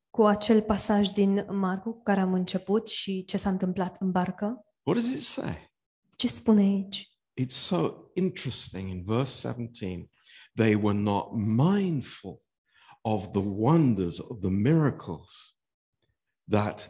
cu 0.09 0.25
acel 0.25 0.61
pasaj 0.61 1.07
din 1.07 1.45
Marcu 1.49 1.91
cu 1.91 2.03
care 2.03 2.19
am 2.19 2.33
început 2.33 2.87
și 2.87 3.23
ce 3.25 3.37
s-a 3.37 3.49
întâmplat 3.49 3.95
în 3.99 4.11
barcă? 4.11 4.65
What 4.83 4.97
does 4.99 5.13
it 5.13 5.21
say? 5.21 5.73
Ce 6.15 6.27
spune 6.27 6.61
aici? 6.61 7.09
It's 7.41 7.55
so 7.55 8.09
interesting 8.13 8.89
in 8.89 9.03
verse 9.03 9.47
17. 9.47 10.09
They 10.55 10.75
were 10.75 10.97
not 10.97 11.31
mindful 11.35 12.41
of 13.01 13.31
the 13.31 13.41
wonders 13.41 14.17
of 14.19 14.39
the 14.39 14.49
miracles 14.49 15.55
that 16.49 16.89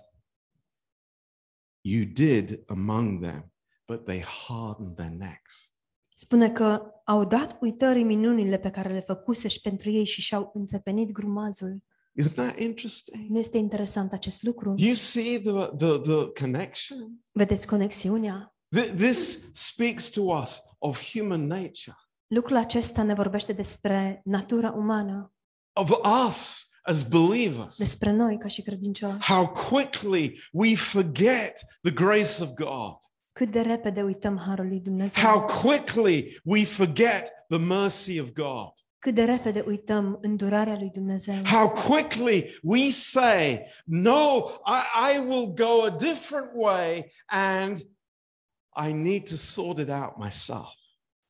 you 1.81 2.05
did 2.05 2.63
among 2.67 3.21
them, 3.21 3.51
but 3.85 4.05
they 4.05 4.23
hardened 4.47 4.95
their 4.95 5.11
necks. 5.11 5.73
Spune 6.15 6.51
că 6.51 6.81
au 7.05 7.25
dat 7.25 7.57
uitării 7.61 8.03
minunile 8.03 8.57
pe 8.57 8.69
care 8.69 8.93
le 8.93 8.99
făcusești 8.99 9.61
pentru 9.61 9.89
ei 9.89 10.05
și 10.05 10.21
și-au 10.21 10.51
înțepenit 10.53 11.11
grumazul. 11.11 11.83
Isn't 12.17 12.35
that 12.35 12.57
interesting? 12.59 13.29
Nu 13.29 13.39
este 13.39 13.57
interesant 13.57 14.11
acest 14.13 14.43
lucru? 14.43 14.73
Do 14.73 14.83
you 14.83 14.93
see 14.93 15.39
the, 15.39 15.51
the, 15.77 15.99
the 15.99 16.31
connection? 16.41 17.19
Vedeți 17.31 17.67
conexiunea? 17.67 18.55
Th- 18.77 18.93
This 18.95 19.39
speaks 19.53 20.09
to 20.09 20.21
us 20.21 20.61
of 20.77 21.11
human 21.11 21.45
nature, 21.47 21.95
Lucrul 22.27 22.57
acesta 22.57 23.03
ne 23.03 23.13
vorbește 23.13 23.53
despre 23.53 24.21
natura 24.25 24.71
umană, 24.71 25.33
of 25.73 25.89
us 26.27 26.69
as 26.81 27.03
believers. 27.07 27.77
despre 27.77 28.11
noi 28.11 28.37
ca 28.37 28.47
și 28.47 28.61
credincioși. 28.61 29.31
How 29.31 29.47
quickly 29.69 30.39
we 30.51 30.75
forget 30.75 31.65
the 31.81 31.91
grace 31.91 32.43
of 32.43 32.49
God. 32.53 32.95
Cât 33.31 33.51
de 33.51 33.61
repede 33.61 34.01
uităm 34.01 34.37
harul 34.37 34.67
lui 34.67 34.79
Dumnezeu. 34.79 35.23
How 35.23 35.45
quickly 35.61 36.39
we 36.43 36.63
forget 36.65 37.31
the 37.47 37.57
mercy 37.57 38.19
of 38.19 38.31
God. 38.31 38.71
Cât 38.99 39.15
de 39.15 39.23
repede 39.23 39.63
uităm 39.67 40.17
îndurarea 40.21 40.77
lui 40.77 40.89
Dumnezeu. 40.89 41.45
How 41.45 41.69
quickly 41.69 42.59
we 42.63 42.89
say, 42.89 43.65
No, 43.85 44.49
I, 44.65 45.15
I 45.15 45.19
will 45.19 45.53
go 45.53 45.83
a 45.83 45.89
different 45.89 46.51
way 46.53 47.11
and 47.25 47.77
I 48.87 48.91
need 48.91 49.29
to 49.29 49.35
sort 49.35 49.77
it 49.77 49.89
out 49.89 50.17
myself. 50.17 50.73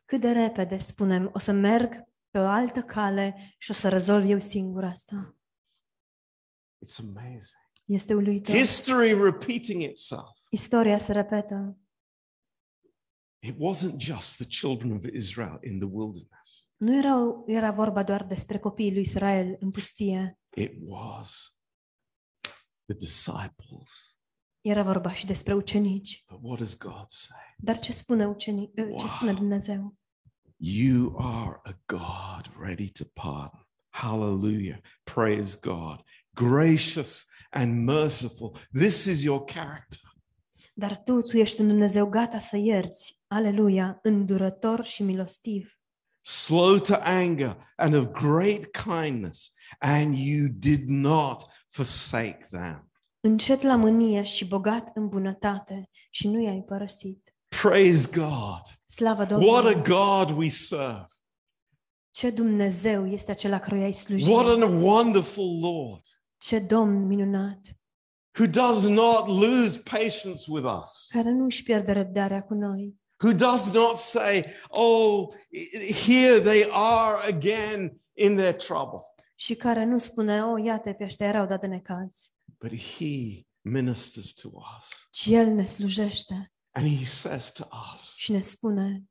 Cât 0.05 0.21
de 0.21 0.31
repede 0.31 0.77
spunem, 0.77 1.29
o 1.33 1.39
să 1.39 1.51
merg 1.51 2.07
pe 2.29 2.39
o 2.39 2.47
altă 2.47 2.81
cale 2.81 3.55
și 3.57 3.71
o 3.71 3.73
să 3.73 3.89
rezolv 3.89 4.29
eu 4.29 4.39
singur 4.39 4.83
asta. 4.83 5.35
It's 6.85 6.99
amazing. 6.99 7.67
Este 7.85 8.13
uluitor. 8.13 8.55
History 8.55 9.23
repeating 9.23 9.81
itself. 9.81 10.37
Istoria 10.49 10.97
se 10.97 11.11
repetă. 11.11 11.77
It 13.39 13.55
wasn't 13.55 13.97
just 13.97 14.35
the 14.35 14.45
children 14.45 14.91
of 14.91 15.05
Israel 15.13 15.59
in 15.61 15.79
the 15.79 15.87
wilderness, 15.91 16.68
Nu 16.79 16.97
era, 16.97 17.15
era 17.45 17.71
vorba 17.71 18.03
doar 18.03 18.23
despre 18.25 18.57
copiii 18.59 18.91
lui 18.93 19.01
Israel 19.01 19.57
în 19.59 19.71
pustie. 19.71 20.39
it 20.55 20.71
was 20.85 21.59
the 22.85 22.95
disciples. 22.97 24.19
Era 24.61 24.83
vorba 24.83 25.13
și 25.13 25.25
despre 25.25 25.53
ucenici. 25.53 26.23
But 26.27 26.39
what 26.41 26.57
does 26.57 26.77
God 26.77 27.05
say? 27.07 27.55
Dar 27.57 27.79
ce 27.79 27.91
spune, 27.91 28.27
ucenic, 28.27 28.73
ce 28.75 29.07
spune 29.07 29.31
Wow. 29.31 29.39
Dumnezeu? 29.39 29.95
You 30.57 31.15
are 31.17 31.59
a 31.63 31.81
God 31.85 32.51
ready 32.65 32.89
to 32.91 33.03
pardon. 33.13 33.67
Hallelujah. 33.89 34.79
Praise 35.03 35.57
God. 35.61 36.03
Gracious 36.33 37.25
and 37.49 37.83
merciful. 37.85 38.57
This 38.73 39.05
is 39.05 39.23
your 39.23 39.43
character. 39.45 39.99
Dar 40.73 41.03
tu, 41.03 41.21
tu 41.21 41.37
ești 41.37 41.61
un 41.61 41.67
Dumnezeu 41.67 42.09
gata 42.09 42.39
să 42.39 42.57
ierți. 42.57 43.19
Aleluia, 43.27 43.99
îndurător 44.03 44.83
și 44.83 45.03
milostiv. 45.03 45.78
Slow 46.21 46.79
to 46.79 46.95
anger 47.01 47.57
and 47.75 47.93
of 47.93 48.11
great 48.11 48.71
kindness, 48.71 49.51
and 49.79 50.15
you 50.17 50.47
did 50.47 50.89
not 50.89 51.43
forsake 51.67 52.45
them. 52.49 52.91
Încet 53.19 53.61
la 53.61 53.75
mânie 53.75 54.23
și 54.23 54.47
bogat 54.47 54.91
în 54.93 55.07
bunătate 55.07 55.89
și 56.09 56.27
nu 56.27 56.41
i-ai 56.41 56.63
părăsit. 56.67 57.33
Praise 57.61 58.09
God. 58.13 58.61
Slavă 58.85 59.21
What 59.21 59.31
a 59.31 59.71
Domnului! 59.71 59.83
God 59.83 60.37
we 60.37 60.47
serve. 60.49 61.07
Ce 62.11 62.29
Dumnezeu 62.29 63.07
este 63.07 63.31
acela 63.31 63.59
căruia 63.59 63.85
îi 63.85 63.93
slujim! 63.93 64.31
What 64.33 64.61
a 64.61 64.65
wonderful 64.65 65.59
Lord 65.59 66.01
Ce 66.37 66.59
Domn 66.59 67.05
minunat! 67.05 67.61
who 68.39 68.47
does 68.47 68.87
not 68.87 69.27
lose 69.27 69.79
patience 69.79 70.47
with 70.47 70.65
us, 70.81 71.07
Care 71.09 71.31
nu 71.31 71.43
își 71.43 71.63
pierde 71.63 71.91
răbdarea 71.91 72.43
cu 72.43 72.53
noi. 72.53 72.95
Who 73.23 73.33
does 73.33 73.73
not 73.73 73.95
say, 73.97 74.45
Oh, 74.69 75.33
here 76.05 76.39
they 76.39 76.67
are 76.71 77.27
again 77.27 77.99
in 78.13 78.35
their 78.35 78.53
trouble. 78.55 78.99
Și 79.35 79.55
care 79.55 79.83
nu 79.85 79.97
spune, 79.97 80.43
o, 80.43 80.57
iată, 80.57 80.93
pe 80.93 81.03
ăștia 81.03 81.27
erau 81.27 81.45
dat 81.45 81.59
de 81.61 81.67
necaz. 81.67 82.31
But 82.59 82.73
He 82.75 83.45
ministers 83.61 84.31
to 84.33 84.49
us 84.77 85.07
Ci 85.11 85.25
El 85.27 85.47
ne 85.47 85.65
slujește 85.65 86.51
and 86.71 86.97
He 86.97 87.05
says 87.05 87.51
to 87.51 87.67
us, 87.93 88.15
și 88.15 88.31
ne 88.31 88.41
spune, 88.41 89.03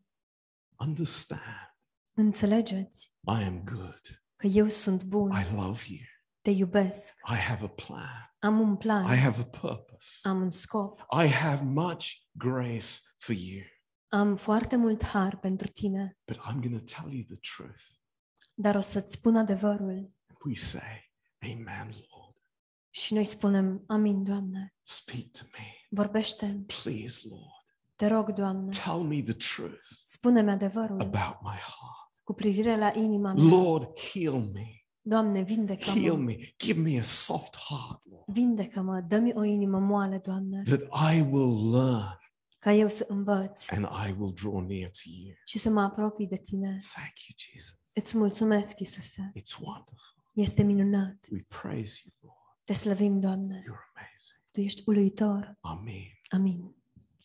Understand, 0.77 1.75
înțelegeți 2.17 3.13
I 3.39 3.43
am 3.43 3.63
good. 3.65 4.23
că 4.37 4.47
eu 4.47 4.69
sunt 4.69 5.03
bun, 5.05 5.31
I 5.31 5.55
love 5.55 5.83
you. 5.89 5.99
te 6.43 6.51
iubesc, 6.51 7.15
I 7.33 7.37
have 7.37 7.65
a 7.65 7.69
plan. 7.69 8.33
am 8.39 8.61
un 8.61 8.77
plan, 8.77 9.15
I 9.15 9.19
have 9.19 9.41
a 9.41 9.45
purpose. 9.45 10.09
am 10.23 10.41
un 10.41 10.51
scop, 10.51 11.07
I 11.25 11.27
have 11.27 11.63
much 11.65 12.07
grace 12.33 13.01
for 13.17 13.35
you. 13.35 13.63
Am 14.09 14.37
foarte 14.37 14.77
mult 14.77 15.05
har 15.05 15.37
pentru 15.37 15.67
tine, 15.69 16.19
But 16.25 16.37
I'm 16.37 16.61
going 16.61 16.79
to 16.83 17.01
tell 17.01 17.13
you 17.15 17.23
the 17.25 17.39
truth. 17.57 17.83
dar 18.55 18.75
o 18.75 18.81
să-ți 18.81 19.13
spun 19.13 19.37
adevărul. 19.37 20.13
We 20.47 20.55
say, 20.55 21.11
Amen, 21.43 21.85
Lord. 21.87 22.37
Și 22.91 23.15
noi 23.15 23.25
spunem, 23.25 23.85
amin, 23.87 24.25
Doamne, 24.25 24.75
Speak 24.83 25.25
to 25.31 25.45
me. 25.53 25.65
vorbește 25.91 26.65
Please, 26.83 27.21
Lord. 27.29 27.65
te 27.97 28.07
rog, 28.07 28.33
Doamne, 28.33 28.69
Tell 28.85 28.99
me 29.03 29.23
the 29.23 29.33
truth 29.33 29.81
spune-mi 30.05 30.51
adevărul 30.51 31.01
about 31.01 31.37
my 31.43 31.57
heart. 31.59 32.21
cu 32.25 32.33
privire 32.33 32.77
la 32.77 32.93
inima 32.95 33.33
mea. 33.33 33.45
Lord, 33.45 33.99
heal 34.13 34.35
me. 34.53 34.67
Doamne, 35.01 35.33
Heal 35.35 35.45
vindecă-mă, 35.45 36.17
me. 36.17 36.37
Give 36.59 36.81
me 36.81 36.99
a 36.99 37.03
soft 37.03 37.57
heart, 37.57 38.01
Lord, 38.11 38.25
vindecă-mă, 38.27 39.01
dă-mi 39.01 39.33
o 39.35 39.43
inimă 39.45 39.79
moale, 39.79 40.19
Doamne, 40.19 40.63
that 40.63 40.83
I 41.17 41.21
will 41.21 41.71
learn 41.71 42.17
ca 42.69 42.75
eu 42.75 42.89
să 42.89 43.05
învăț 43.09 43.71
and 43.71 43.85
I 44.09 44.15
will 44.19 44.33
draw 44.33 44.61
near 44.61 44.91
to 44.91 45.09
you. 45.25 45.35
și 45.45 45.59
să 45.59 45.71
mă 45.71 45.81
apropii 45.81 46.27
de 46.27 46.37
tine. 46.37 46.79
Thank 46.93 47.19
you, 47.27 47.37
Jesus. 47.53 47.91
Îți 47.95 48.17
mulțumesc, 48.17 48.79
Iisuse. 48.79 49.33
It's 49.37 49.59
wonderful. 49.61 50.25
Este 50.35 50.63
minunat. 50.63 51.17
We 51.31 51.45
praise 51.49 52.01
you, 52.05 52.15
Lord. 52.21 52.63
Te 52.65 52.73
slăvim, 52.73 53.21
Doamne. 53.21 53.61
You're 53.63 53.93
amazing. 53.95 54.43
Tu 54.51 54.61
ești 54.61 54.83
uluitor. 54.87 55.57
Amen. 55.61 56.21
Amin. 56.29 56.77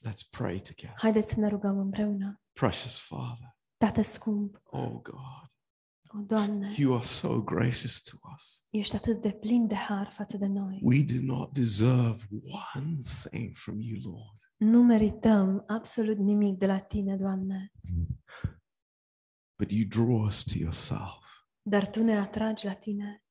Let's 0.08 0.30
pray 0.30 0.62
together. 0.62 0.96
Haideți 0.98 1.30
să 1.30 1.40
ne 1.40 1.48
rugăm 1.48 1.78
împreună. 1.78 2.42
Precious 2.54 3.00
Father, 3.00 3.56
Tată 3.78 4.02
scump, 4.02 4.62
oh 4.66 4.92
God, 5.02 5.48
o 6.08 6.20
Doamne, 6.26 6.74
you 6.78 6.94
are 6.96 7.04
so 7.04 7.42
gracious 7.42 8.02
to 8.02 8.16
us. 8.36 8.66
ești 8.70 8.96
atât 8.96 9.22
de 9.22 9.32
plin 9.32 9.68
de 9.68 9.76
har 9.76 10.12
față 10.12 10.38
de 10.38 10.48
noi. 10.48 10.80
We 10.84 11.04
do 11.04 11.22
not 11.22 11.54
deserve 11.54 12.28
one 12.76 12.98
thing 13.30 13.56
from 13.56 13.80
you, 13.82 14.00
Lord. 14.12 14.52
Nu 14.64 14.84
merităm 14.84 15.64
absolut 15.68 16.18
nimic 16.18 16.58
de 16.58 16.66
la 16.66 16.80
Tine, 16.80 17.16
Doamne, 17.16 17.72
But 19.58 19.72
you 19.72 19.88
draw 19.88 20.26
us 20.26 20.44
to 20.44 20.58
yourself. 20.58 21.46
dar 21.62 21.88
Tu 21.88 22.04
ne 22.04 22.18
atragi 22.18 22.66
la 22.66 22.74
Tine. 22.74 23.24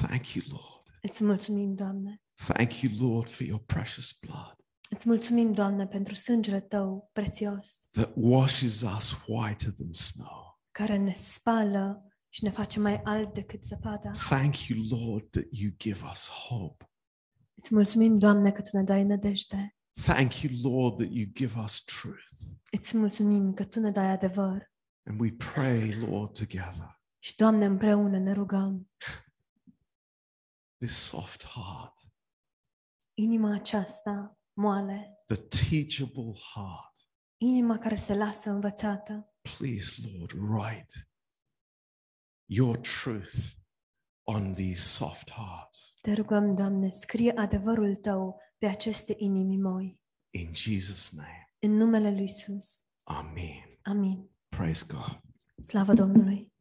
Thank 0.00 0.32
you, 0.34 0.44
Lord. 0.50 0.98
Îți 1.02 1.24
mulțumim, 1.24 1.74
Doamne. 1.74 2.22
Thank 2.34 2.80
you, 2.80 3.10
Lord, 3.10 3.30
for 3.30 3.46
your 3.46 3.60
precious 3.60 4.18
blood 4.26 4.56
Îți 4.90 5.08
mulțumim, 5.08 5.52
Doamne, 5.52 5.86
pentru 5.86 6.14
sângele 6.14 6.60
Tău 6.60 7.10
prețios, 7.12 7.86
that 7.90 8.12
washes 8.14 8.82
us 8.82 9.24
whiter 9.26 9.72
than 9.72 9.92
snow. 9.92 10.60
care 10.70 10.96
ne 10.96 11.12
spală 11.14 12.04
și 12.28 12.44
ne 12.44 12.50
face 12.50 12.80
mai 12.80 13.00
alb 13.04 13.32
decât 13.32 13.64
zăpada. 13.64 14.10
Thank 14.10 14.56
you, 14.66 14.78
Lord, 14.90 15.30
that 15.30 15.46
you 15.50 15.70
give 15.78 16.00
us 16.10 16.28
hope. 16.28 16.90
Îți 17.54 17.74
mulțumim, 17.74 18.18
Doamne, 18.18 18.52
că 18.52 18.62
Tu 18.62 18.76
ne 18.76 18.82
dai 18.82 19.04
nădejde. 19.04 19.74
Thank 20.04 20.42
you, 20.42 20.52
Lord, 20.72 20.96
that 20.98 21.08
you 21.10 21.26
give 21.32 21.58
us 21.58 21.82
truth. 21.84 22.58
Îți 22.70 22.96
mulțumim 22.96 23.54
că 23.54 23.64
Tu 23.64 23.80
ne 23.80 23.90
dai 23.90 24.10
adevăr. 24.10 24.70
And 25.04 25.20
we 25.20 25.30
pray, 25.32 25.94
Lord, 25.94 26.38
together, 26.38 27.00
Și, 27.18 27.36
Doamne, 27.36 27.64
împreună 27.64 28.18
ne 28.18 28.32
rugăm. 28.32 28.90
this 30.78 30.96
soft 30.96 31.44
heart, 31.44 31.94
Inima 33.14 33.54
aceasta 33.54 34.38
moale, 34.52 35.18
the 35.26 35.36
teachable 35.36 36.32
heart. 36.54 37.08
inima 37.36 37.78
care 37.78 37.96
se 37.96 38.14
lasă 38.14 38.50
învățată. 38.50 39.32
Please, 39.58 39.94
Lord, 40.12 40.32
write 40.32 40.94
your 42.44 42.76
truth 42.76 43.34
on 44.22 44.54
these 44.54 44.82
soft 44.82 45.30
hearts. 45.30 45.94
Te 46.02 46.12
rugăm, 46.12 46.52
Doamne, 46.54 46.90
scrie 46.90 47.32
adevărul 47.36 47.96
Tău 47.96 48.40
pe 48.60 48.66
aceste 48.66 49.14
inimi 49.18 49.56
moi. 49.56 50.00
In 50.30 50.52
Jesus' 50.54 51.10
name, 51.12 51.48
În 51.58 51.72
numele 51.76 52.10
Lui 52.10 52.24
Isus. 52.24 52.84
Amen. 53.02 53.78
Amin. 53.82 54.30
Praise 54.48 54.84
God. 54.88 55.20
Slavă 55.64 55.92
Domnului! 55.92 56.52